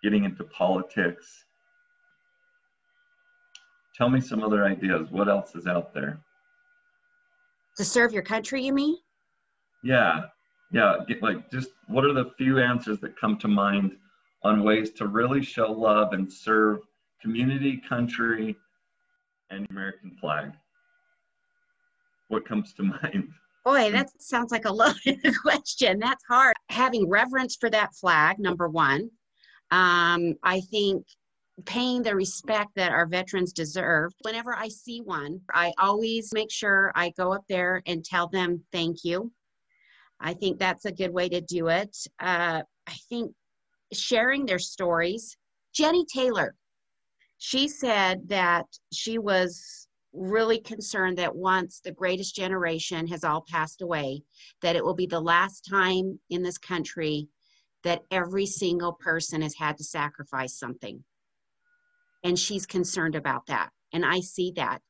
[0.03, 1.45] getting into politics.
[3.95, 5.09] Tell me some other ideas.
[5.09, 6.19] What else is out there?
[7.77, 8.97] To serve your country, you mean?
[9.83, 10.21] Yeah,
[10.71, 10.97] yeah.
[11.21, 13.97] Like, just what are the few answers that come to mind
[14.43, 16.79] on ways to really show love and serve
[17.21, 18.55] community, country,
[19.49, 20.51] and American flag?
[22.29, 23.29] What comes to mind?
[23.63, 25.99] Boy, that sounds like a loaded question.
[25.99, 26.55] That's hard.
[26.69, 29.09] Having reverence for that flag, number one.
[29.69, 31.05] Um, I think
[31.65, 34.11] paying the respect that our veterans deserve.
[34.23, 38.63] Whenever I see one, I always make sure I go up there and tell them
[38.71, 39.31] thank you.
[40.21, 41.95] I think that's a good way to do it.
[42.19, 43.33] Uh, I think
[43.93, 45.35] sharing their stories.
[45.73, 46.55] Jenny Taylor,
[47.37, 53.81] she said that she was really concerned that once the greatest generation has all passed
[53.81, 54.21] away,
[54.61, 57.27] that it will be the last time in this country
[57.83, 61.03] that every single person has had to sacrifice something.
[62.23, 63.69] And she's concerned about that.
[63.93, 64.81] And I see that.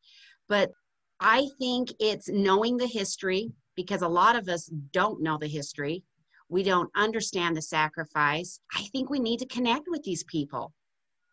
[0.49, 0.71] But
[1.19, 6.03] I think it's knowing the history because a lot of us don't know the history.
[6.49, 8.59] We don't understand the sacrifice.
[8.75, 10.73] I think we need to connect with these people.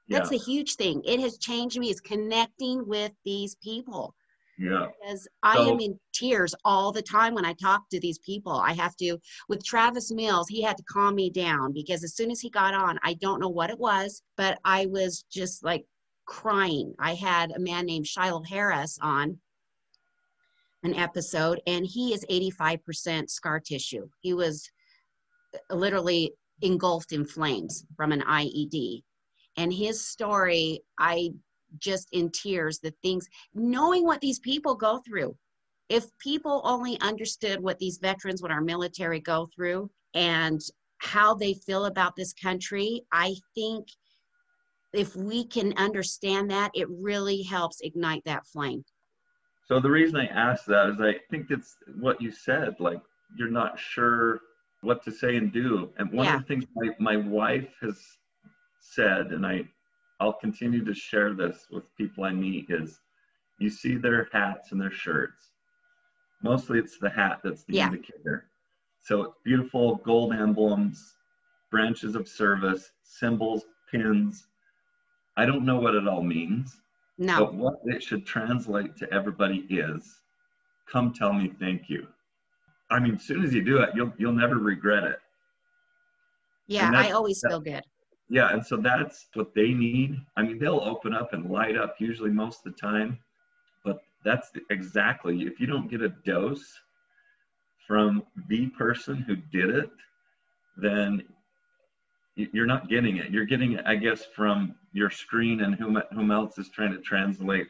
[0.08, 0.37] That's yeah.
[0.37, 1.02] a huge thing.
[1.04, 4.14] It has changed me is connecting with these people.
[4.58, 4.87] Yeah.
[5.00, 8.52] Because I so, am in tears all the time when I talk to these people.
[8.52, 12.30] I have to, with Travis Mills, he had to calm me down because as soon
[12.30, 15.84] as he got on, I don't know what it was, but I was just like
[16.26, 16.94] crying.
[16.98, 19.38] I had a man named Shilo Harris on
[20.85, 24.09] an episode, and he is 85% scar tissue.
[24.21, 24.71] He was
[25.55, 29.03] uh, literally engulfed in flames from an IED
[29.59, 31.31] and his story i
[31.79, 35.37] just in tears the things knowing what these people go through
[35.91, 40.61] if people only understood what these veterans what our military go through and
[40.99, 43.87] how they feel about this country i think
[44.95, 48.83] if we can understand that it really helps ignite that flame
[49.68, 53.00] so the reason i asked that is i think it's what you said like
[53.37, 54.40] you're not sure
[54.81, 56.37] what to say and do and one yeah.
[56.37, 58.18] of the things my, my wife has
[58.81, 59.64] said, and I,
[60.20, 63.00] I'll continue to share this with people I meet, is
[63.59, 65.50] you see their hats and their shirts.
[66.42, 67.87] Mostly it's the hat that's the yeah.
[67.87, 68.46] indicator.
[69.00, 71.14] So it's beautiful gold emblems,
[71.70, 74.46] branches of service, symbols, pins.
[75.37, 76.81] I don't know what it all means.
[77.18, 77.46] No.
[77.46, 80.20] But what it should translate to everybody is
[80.90, 82.07] come tell me thank you.
[82.90, 85.18] I mean, as soon as you do it, you'll you'll never regret it.
[86.68, 87.83] Yeah, I always feel good.
[88.31, 90.20] Yeah, and so that's what they need.
[90.37, 93.18] I mean, they'll open up and light up usually most of the time,
[93.85, 96.78] but that's exactly if you don't get a dose
[97.87, 99.90] from the person who did it,
[100.76, 101.22] then
[102.38, 103.31] you're not getting it.
[103.31, 106.98] You're getting it, I guess, from your screen and whom whom else is trying to
[106.98, 107.66] translate,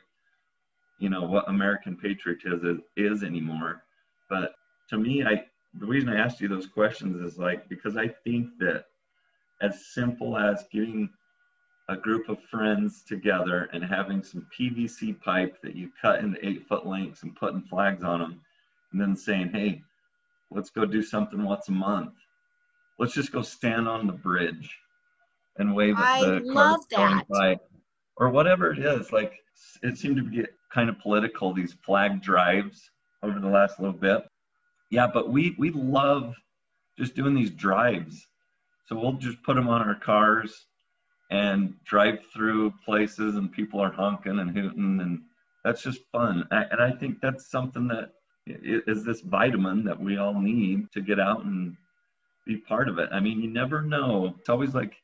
[0.99, 3.83] you know, what American patriotism is, is anymore.
[4.29, 4.55] But
[4.91, 8.51] to me, I the reason I asked you those questions is like because I think
[8.61, 8.85] that
[9.61, 11.09] as simple as getting
[11.89, 16.67] a group of friends together and having some PVC pipe that you cut into eight
[16.69, 18.41] foot lengths and putting flags on them,
[18.93, 19.83] and then saying, hey,
[20.51, 22.13] let's go do something once a month.
[22.99, 24.77] Let's just go stand on the bridge
[25.57, 27.59] and wave at the cars going by,
[28.17, 29.13] or whatever it is.
[29.13, 29.35] Like
[29.83, 31.53] it seemed to be kind of political.
[31.53, 32.91] These flag drives
[33.23, 34.25] over the last little bit.
[34.91, 36.35] Yeah, but we we love
[36.99, 38.27] just doing these drives
[38.89, 40.67] so we'll just put them on our cars
[41.31, 45.21] and drive through places and people are honking and hooting and
[45.63, 46.49] that's just fun.
[46.51, 48.13] And I think that's something that
[48.47, 51.77] is this vitamin that we all need to get out and
[52.49, 53.11] be part of it.
[53.13, 54.35] I mean, you never know.
[54.41, 54.95] It's always like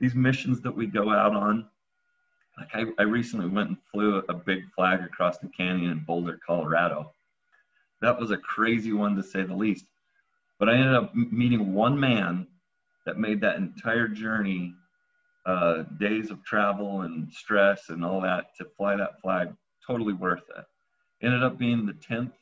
[0.00, 1.66] these missions that we go out on.
[2.58, 6.40] Like I, I recently went and flew a big flag across the canyon in Boulder,
[6.44, 7.12] Colorado.
[8.00, 9.84] That was a crazy one to say the least.
[10.58, 12.46] But I ended up meeting one man
[13.04, 14.74] that made that entire journey,
[15.44, 19.52] uh, days of travel and stress and all that to fly that flag,
[19.86, 20.64] totally worth it.
[21.22, 22.32] Ended up being the 10th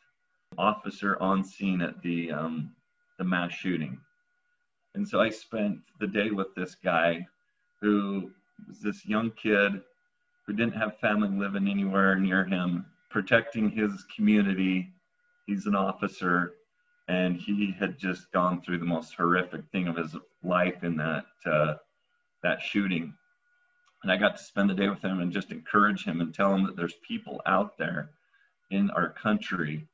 [0.57, 2.73] officer on scene at the um,
[3.19, 3.99] the mass shooting.
[4.95, 7.27] And so I spent the day with this guy
[7.81, 8.31] who
[8.69, 9.81] was this young kid
[10.47, 14.93] who didn't have family living anywhere near him, protecting his community.
[15.47, 16.55] He's an officer,
[17.09, 21.27] and he had just gone through the most horrific thing of his life in that
[21.47, 21.75] uh,
[22.43, 23.15] that shooting.
[24.03, 26.55] And I got to spend the day with him and just encourage him and tell
[26.55, 28.11] him that there's people out there
[28.71, 29.87] in our country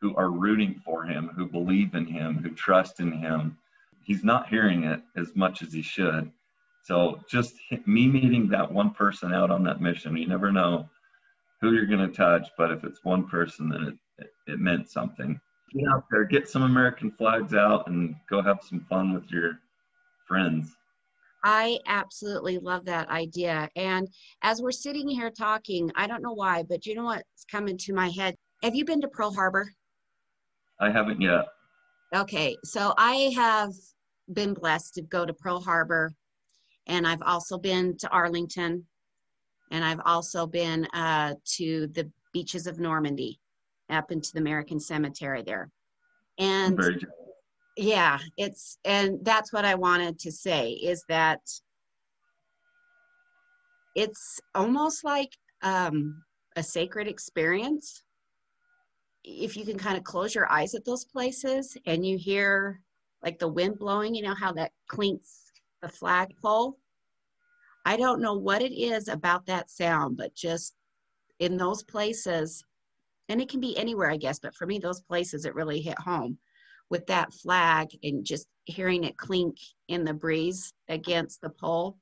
[0.00, 3.56] who are rooting for him, who believe in him, who trust in him.
[4.04, 6.30] He's not hearing it as much as he should.
[6.84, 7.54] So just
[7.86, 10.88] me meeting that one person out on that mission, you never know
[11.60, 14.90] who you're going to touch, but if it's one person, then it, it, it meant
[14.90, 15.40] something.
[15.72, 19.60] Get out there, get some American flags out, and go have some fun with your
[20.26, 20.76] friends.
[21.44, 23.68] I absolutely love that idea.
[23.76, 24.08] And
[24.42, 27.94] as we're sitting here talking, I don't know why, but you know what's coming to
[27.94, 28.34] my head?
[28.62, 29.72] Have you been to Pearl Harbor?
[30.80, 31.46] I haven't yet.
[32.14, 33.72] Okay, so I have
[34.32, 36.14] been blessed to go to Pearl Harbor,
[36.86, 38.86] and I've also been to Arlington,
[39.70, 43.38] and I've also been uh, to the beaches of Normandy,
[43.90, 45.70] up into the American Cemetery there.
[46.38, 46.78] And
[47.76, 51.40] yeah, it's and that's what I wanted to say is that
[53.94, 55.30] it's almost like
[55.62, 56.22] um,
[56.56, 58.02] a sacred experience.
[59.24, 62.80] If you can kind of close your eyes at those places and you hear
[63.22, 66.78] like the wind blowing, you know how that clinks the flagpole.
[67.84, 70.74] I don't know what it is about that sound, but just
[71.38, 72.64] in those places,
[73.28, 75.98] and it can be anywhere, I guess, but for me, those places it really hit
[75.98, 76.38] home
[76.90, 79.56] with that flag and just hearing it clink
[79.88, 81.96] in the breeze against the pole.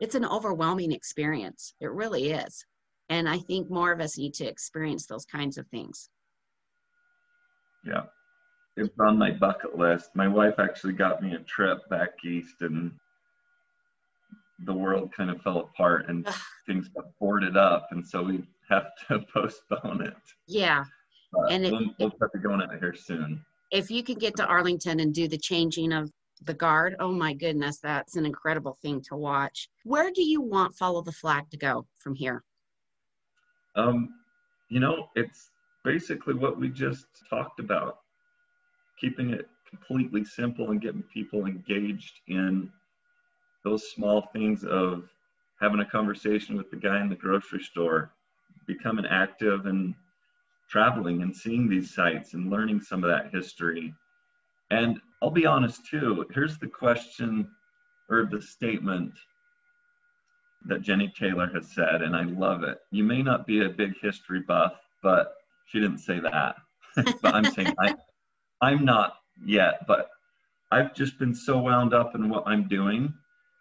[0.00, 1.74] It's an overwhelming experience.
[1.80, 2.64] It really is.
[3.08, 6.10] And I think more of us need to experience those kinds of things.
[7.84, 8.02] Yeah.
[8.76, 10.10] It's on my bucket list.
[10.14, 12.92] My wife actually got me a trip back east and
[14.64, 16.26] the world kind of fell apart and
[16.66, 20.16] things got boarded up and so we have to postpone it.
[20.46, 20.84] Yeah.
[21.50, 23.44] And we'll, we'll have to go out here soon.
[23.70, 26.10] If you can get to Arlington and do the changing of
[26.42, 29.68] the guard, oh my goodness, that's an incredible thing to watch.
[29.84, 32.42] Where do you want Follow the Flag to go from here?
[33.76, 34.10] Um,
[34.68, 35.50] you know, it's
[35.84, 38.01] basically what we just talked about
[39.00, 42.70] keeping it completely simple and getting people engaged in
[43.64, 45.08] those small things of
[45.60, 48.12] having a conversation with the guy in the grocery store,
[48.66, 49.94] becoming active and
[50.68, 53.94] traveling and seeing these sites and learning some of that history.
[54.70, 57.48] And I'll be honest too, here's the question
[58.10, 59.12] or the statement
[60.66, 62.78] that Jenny Taylor has said, and I love it.
[62.90, 65.34] You may not be a big history buff, but
[65.66, 66.56] she didn't say that.
[67.22, 67.94] but I'm saying I,
[68.62, 70.10] I'm not yet, but
[70.72, 73.14] I've just been so wound up in what I'm doing.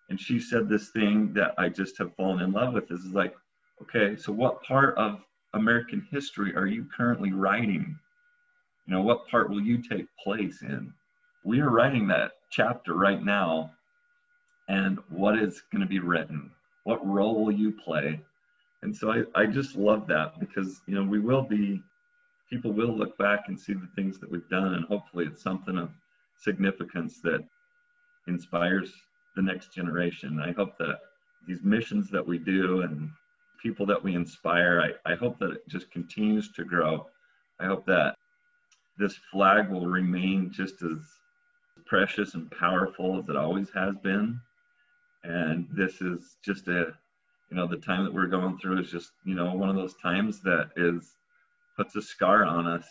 [0.10, 3.36] And she said this thing that I just have fallen in love with is like,
[3.84, 5.22] okay, so what part of
[5.54, 7.97] American history are you currently writing?
[8.88, 10.93] You know, what part will you take place in?
[11.45, 13.72] We are writing that chapter right now.
[14.70, 16.52] And what is going to be written?
[16.86, 18.20] what role will you play
[18.84, 21.82] and so I, I just love that because you know we will be
[22.52, 25.78] people will look back and see the things that we've done and hopefully it's something
[25.78, 25.89] of
[26.38, 27.43] significance that
[28.28, 28.91] inspires
[29.36, 30.41] the next generation.
[30.41, 30.99] I hope that
[31.47, 33.10] these missions that we do and
[33.64, 37.08] people that we inspire i, I hope that it just continues to grow.
[37.60, 38.16] I hope that
[38.97, 40.97] this flag will remain just as
[41.86, 44.39] precious and powerful as it always has been.
[45.24, 46.93] And this is just a
[47.49, 49.95] you know the time that we're going through is just you know one of those
[49.95, 51.16] times that is
[51.78, 52.86] puts a scar on us.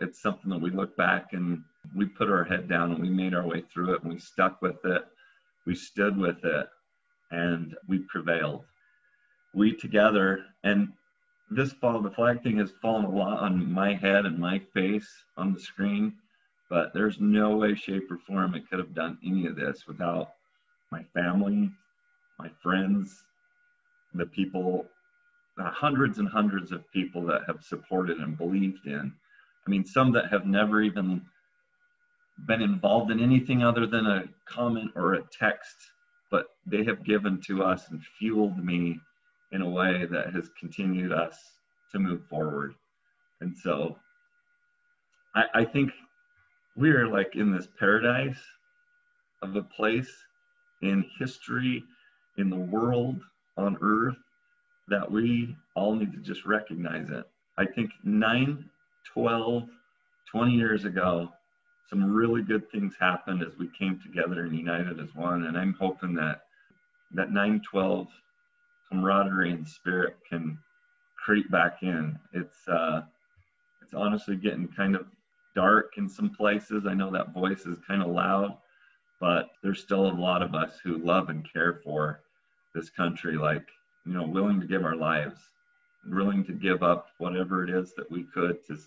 [0.00, 1.62] It's something that we look back and
[1.94, 4.60] we put our head down and we made our way through it and we stuck
[4.60, 5.02] with it.
[5.66, 6.66] We stood with it
[7.30, 8.64] and we prevailed.
[9.54, 10.92] We together and
[11.50, 15.08] this fall the flag thing has fallen a lot on my head and my face
[15.36, 16.12] on the screen
[16.68, 20.30] but there's no way shape or form it could have done any of this without
[20.90, 21.70] my family,
[22.38, 23.24] my friends,
[24.14, 24.86] the people,
[25.58, 29.12] hundreds and hundreds of people that have supported and believed in.
[29.66, 31.22] I mean, some that have never even
[32.46, 35.76] been involved in anything other than a comment or a text,
[36.30, 39.00] but they have given to us and fueled me
[39.52, 41.38] in a way that has continued us
[41.92, 42.74] to move forward.
[43.40, 43.96] And so
[45.34, 45.92] I, I think
[46.76, 48.40] we are like in this paradise
[49.42, 50.12] of a place
[50.82, 51.82] in history,
[52.36, 53.20] in the world,
[53.56, 54.16] on earth,
[54.88, 57.24] that we all need to just recognize it.
[57.58, 58.64] I think 9,
[59.12, 59.68] 12,
[60.30, 61.30] 20 years ago,
[61.88, 65.44] some really good things happened as we came together and united as one.
[65.44, 66.42] And I'm hoping that
[67.14, 68.08] that 912
[68.90, 70.58] camaraderie and spirit can
[71.16, 72.18] creep back in.
[72.32, 73.02] It's uh,
[73.82, 75.06] it's honestly getting kind of
[75.54, 76.86] dark in some places.
[76.86, 78.56] I know that voice is kind of loud,
[79.20, 82.20] but there's still a lot of us who love and care for
[82.74, 83.66] this country, like
[84.06, 85.40] you know, willing to give our lives,
[86.08, 88.78] willing to give up whatever it is that we could to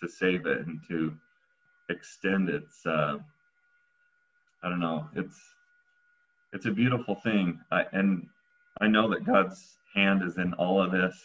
[0.00, 1.12] to save it and to
[1.90, 3.18] extend its uh,
[4.62, 5.38] I don't know, it's
[6.52, 7.60] it's a beautiful thing.
[7.70, 8.26] I, and
[8.80, 11.16] I know that God's hand is in all of this.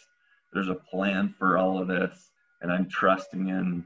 [0.52, 2.30] There's a plan for all of this,
[2.60, 3.84] and I'm trusting in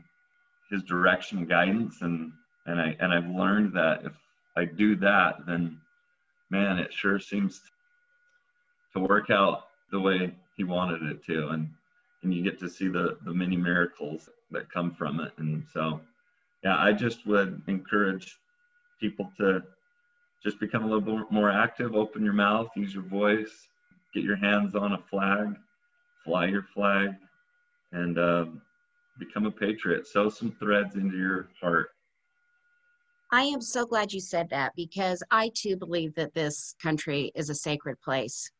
[0.71, 2.03] His direction and guidance.
[2.03, 2.33] And
[2.67, 4.13] and I and I've learned that if
[4.57, 5.79] I do that, then
[6.51, 7.61] man, it sure seems
[8.95, 11.49] to work out the way He wanted it to.
[11.49, 11.71] And
[12.23, 15.33] and you get to see the the many miracles that come from it.
[15.39, 16.01] And so,
[16.65, 18.37] yeah, I just would encourage
[19.01, 19.63] people to
[20.43, 23.69] just become a little bit more active, open your mouth, use your voice,
[24.15, 25.55] get your hands on a flag,
[26.25, 27.11] fly your flag,
[27.93, 28.63] and um,
[29.19, 30.07] become a patriot.
[30.07, 31.91] Sew some threads into your heart.
[33.31, 37.51] I am so glad you said that because I too believe that this country is
[37.51, 38.51] a sacred place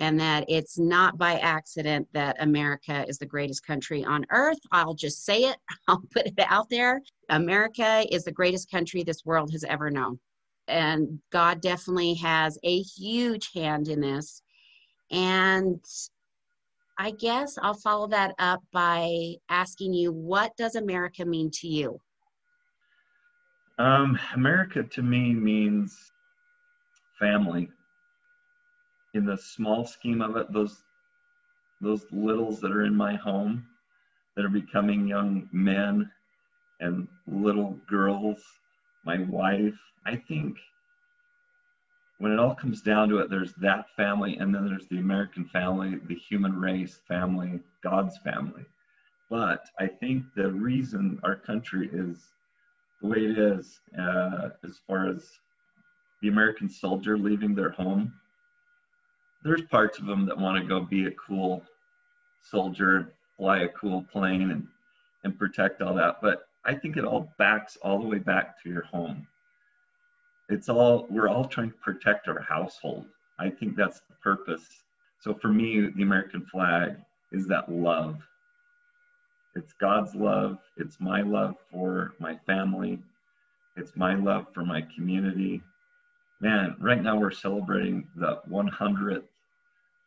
[0.00, 4.58] and that it's not by accident that America is the greatest country on earth.
[4.70, 5.56] I'll just say it,
[5.88, 7.00] I'll put it out there.
[7.28, 10.18] America is the greatest country this world has ever known
[10.68, 14.42] and God definitely has a huge hand in this.
[15.10, 15.80] And
[16.98, 22.00] I guess I'll follow that up by asking you, what does America mean to you?
[23.78, 25.96] Um, America to me means
[27.18, 27.70] family.
[29.14, 30.82] In the small scheme of it, those
[31.80, 33.66] those littles that are in my home
[34.36, 36.10] that are becoming young men
[36.80, 38.42] and little girls
[39.04, 39.78] my wife.
[40.06, 40.58] I think
[42.18, 45.44] when it all comes down to it, there's that family, and then there's the American
[45.44, 48.64] family, the human race family, God's family.
[49.30, 52.26] But I think the reason our country is
[53.00, 55.30] the way it is, uh, as far as
[56.22, 58.12] the American soldier leaving their home,
[59.42, 61.62] there's parts of them that want to go be a cool
[62.42, 64.66] soldier, fly a cool plane, and
[65.24, 66.16] and protect all that.
[66.22, 69.26] But I think it all backs all the way back to your home.
[70.48, 73.06] It's all, we're all trying to protect our household.
[73.38, 74.66] I think that's the purpose.
[75.20, 76.96] So for me, the American flag
[77.32, 78.22] is that love.
[79.54, 80.58] It's God's love.
[80.76, 82.98] It's my love for my family.
[83.76, 85.62] It's my love for my community.
[86.40, 89.24] Man, right now we're celebrating the 100th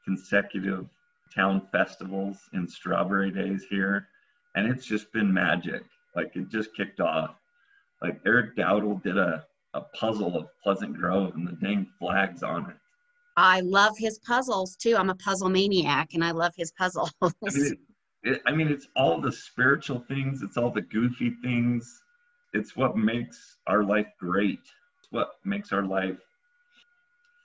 [0.06, 0.88] consecutive
[1.34, 4.08] town festivals in Strawberry Days here.
[4.56, 5.84] And it's just been magic.
[6.16, 7.36] Like it just kicked off.
[8.02, 12.70] Like Eric Dowdle did a, a puzzle of Pleasant Grove and the dang flags on
[12.70, 12.76] it.
[13.38, 14.96] I love his puzzles too.
[14.98, 17.12] I'm a puzzle maniac and I love his puzzles.
[17.22, 17.80] I mean, it,
[18.24, 22.04] it, I mean, it's all the spiritual things, it's all the goofy things.
[22.54, 24.60] It's what makes our life great.
[25.12, 26.18] What makes our life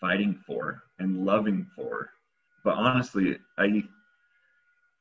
[0.01, 2.11] fighting for and loving for.
[2.65, 3.85] But honestly, I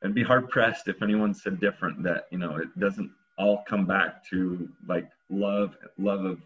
[0.04, 3.86] I'd be hard pressed if anyone said different that, you know, it doesn't all come
[3.86, 6.38] back to like love, love of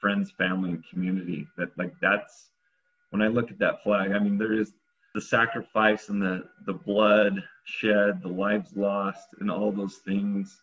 [0.00, 1.46] friends, family, and community.
[1.56, 2.50] That like that's
[3.10, 4.12] when I look at that flag.
[4.12, 4.72] I mean, there is
[5.14, 10.60] the sacrifice and the the blood shed, the lives lost, and all those things.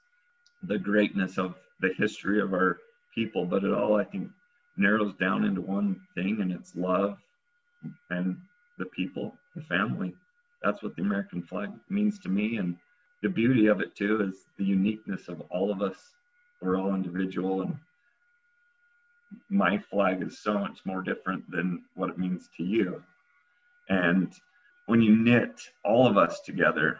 [0.63, 2.77] The greatness of the history of our
[3.13, 4.29] people, but it all I think
[4.77, 7.17] narrows down into one thing, and it's love
[8.09, 8.37] and
[8.77, 10.13] the people, the family.
[10.63, 12.75] That's what the American flag means to me, and
[13.21, 15.97] the beauty of it too is the uniqueness of all of us.
[16.61, 17.77] We're all individual, and
[19.49, 23.03] my flag is so much more different than what it means to you.
[23.89, 24.33] And
[24.87, 26.99] when you knit all of us together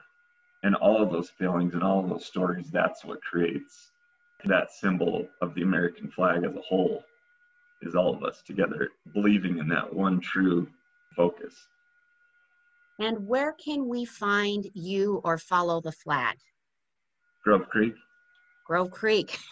[0.64, 3.92] and all of those feelings and all of those stories, that's what creates
[4.46, 7.04] that symbol of the American flag as a whole
[7.86, 10.68] is all of us together believing in that one true
[11.16, 11.54] focus.
[13.00, 16.38] And where can we find you or follow the flag?
[17.44, 17.94] Grove Creek.
[18.66, 19.38] Grove Creek.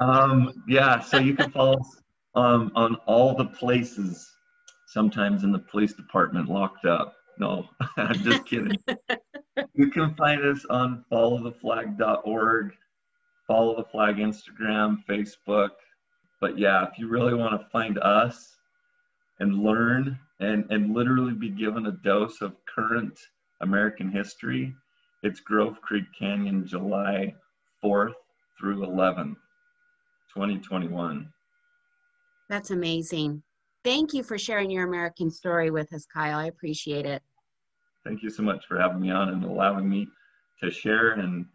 [0.00, 2.02] um, yeah, so you can follow us
[2.34, 4.30] um, on all the places,
[4.88, 7.14] sometimes in the police department locked up.
[7.38, 8.76] No, I'm just kidding.
[9.74, 12.72] you can find us on followtheflag.org,
[13.46, 15.70] follow the flag Instagram, Facebook.
[16.44, 18.56] But yeah, if you really want to find us
[19.40, 23.18] and learn and, and literally be given a dose of current
[23.62, 24.74] American history,
[25.22, 27.34] It's Grove Creek Canyon, July
[27.82, 28.12] 4th
[28.60, 29.36] through 11th,
[30.34, 31.32] 2021.
[32.50, 33.42] That's amazing.
[33.82, 36.38] Thank you for sharing your American story with us, Kyle.
[36.38, 37.22] I appreciate it.
[38.04, 40.08] Thank you so much for having me on and allowing me
[40.62, 41.46] to share and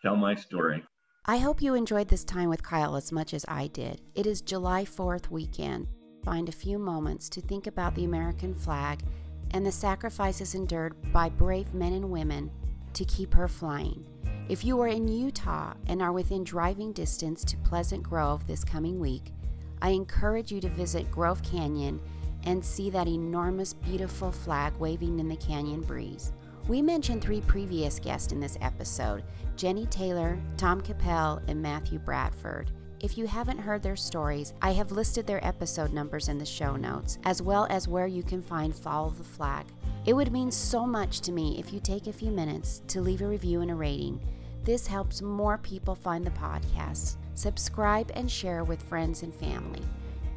[0.00, 0.84] tell my story.
[1.30, 4.00] I hope you enjoyed this time with Kyle as much as I did.
[4.14, 5.86] It is July 4th weekend.
[6.24, 9.02] Find a few moments to think about the American flag
[9.50, 12.50] and the sacrifices endured by brave men and women
[12.94, 14.06] to keep her flying.
[14.48, 18.98] If you are in Utah and are within driving distance to Pleasant Grove this coming
[18.98, 19.34] week,
[19.82, 22.00] I encourage you to visit Grove Canyon
[22.44, 26.32] and see that enormous, beautiful flag waving in the canyon breeze.
[26.68, 29.24] We mentioned three previous guests in this episode
[29.56, 32.70] Jenny Taylor, Tom Capel, and Matthew Bradford.
[33.00, 36.76] If you haven't heard their stories, I have listed their episode numbers in the show
[36.76, 39.64] notes, as well as where you can find Follow the Flag.
[40.04, 43.22] It would mean so much to me if you take a few minutes to leave
[43.22, 44.20] a review and a rating.
[44.62, 47.16] This helps more people find the podcast.
[47.32, 49.82] Subscribe and share with friends and family.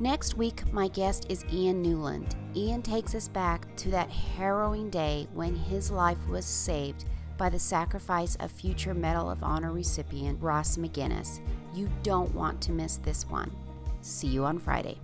[0.02, 2.36] Next week, my guest is Ian Newland.
[2.56, 7.06] Ian takes us back to that harrowing day when his life was saved
[7.38, 11.40] by the sacrifice of future Medal of Honor recipient Ross McGinnis.
[11.76, 13.56] You don't want to miss this one.
[14.02, 14.98] See you on Friday.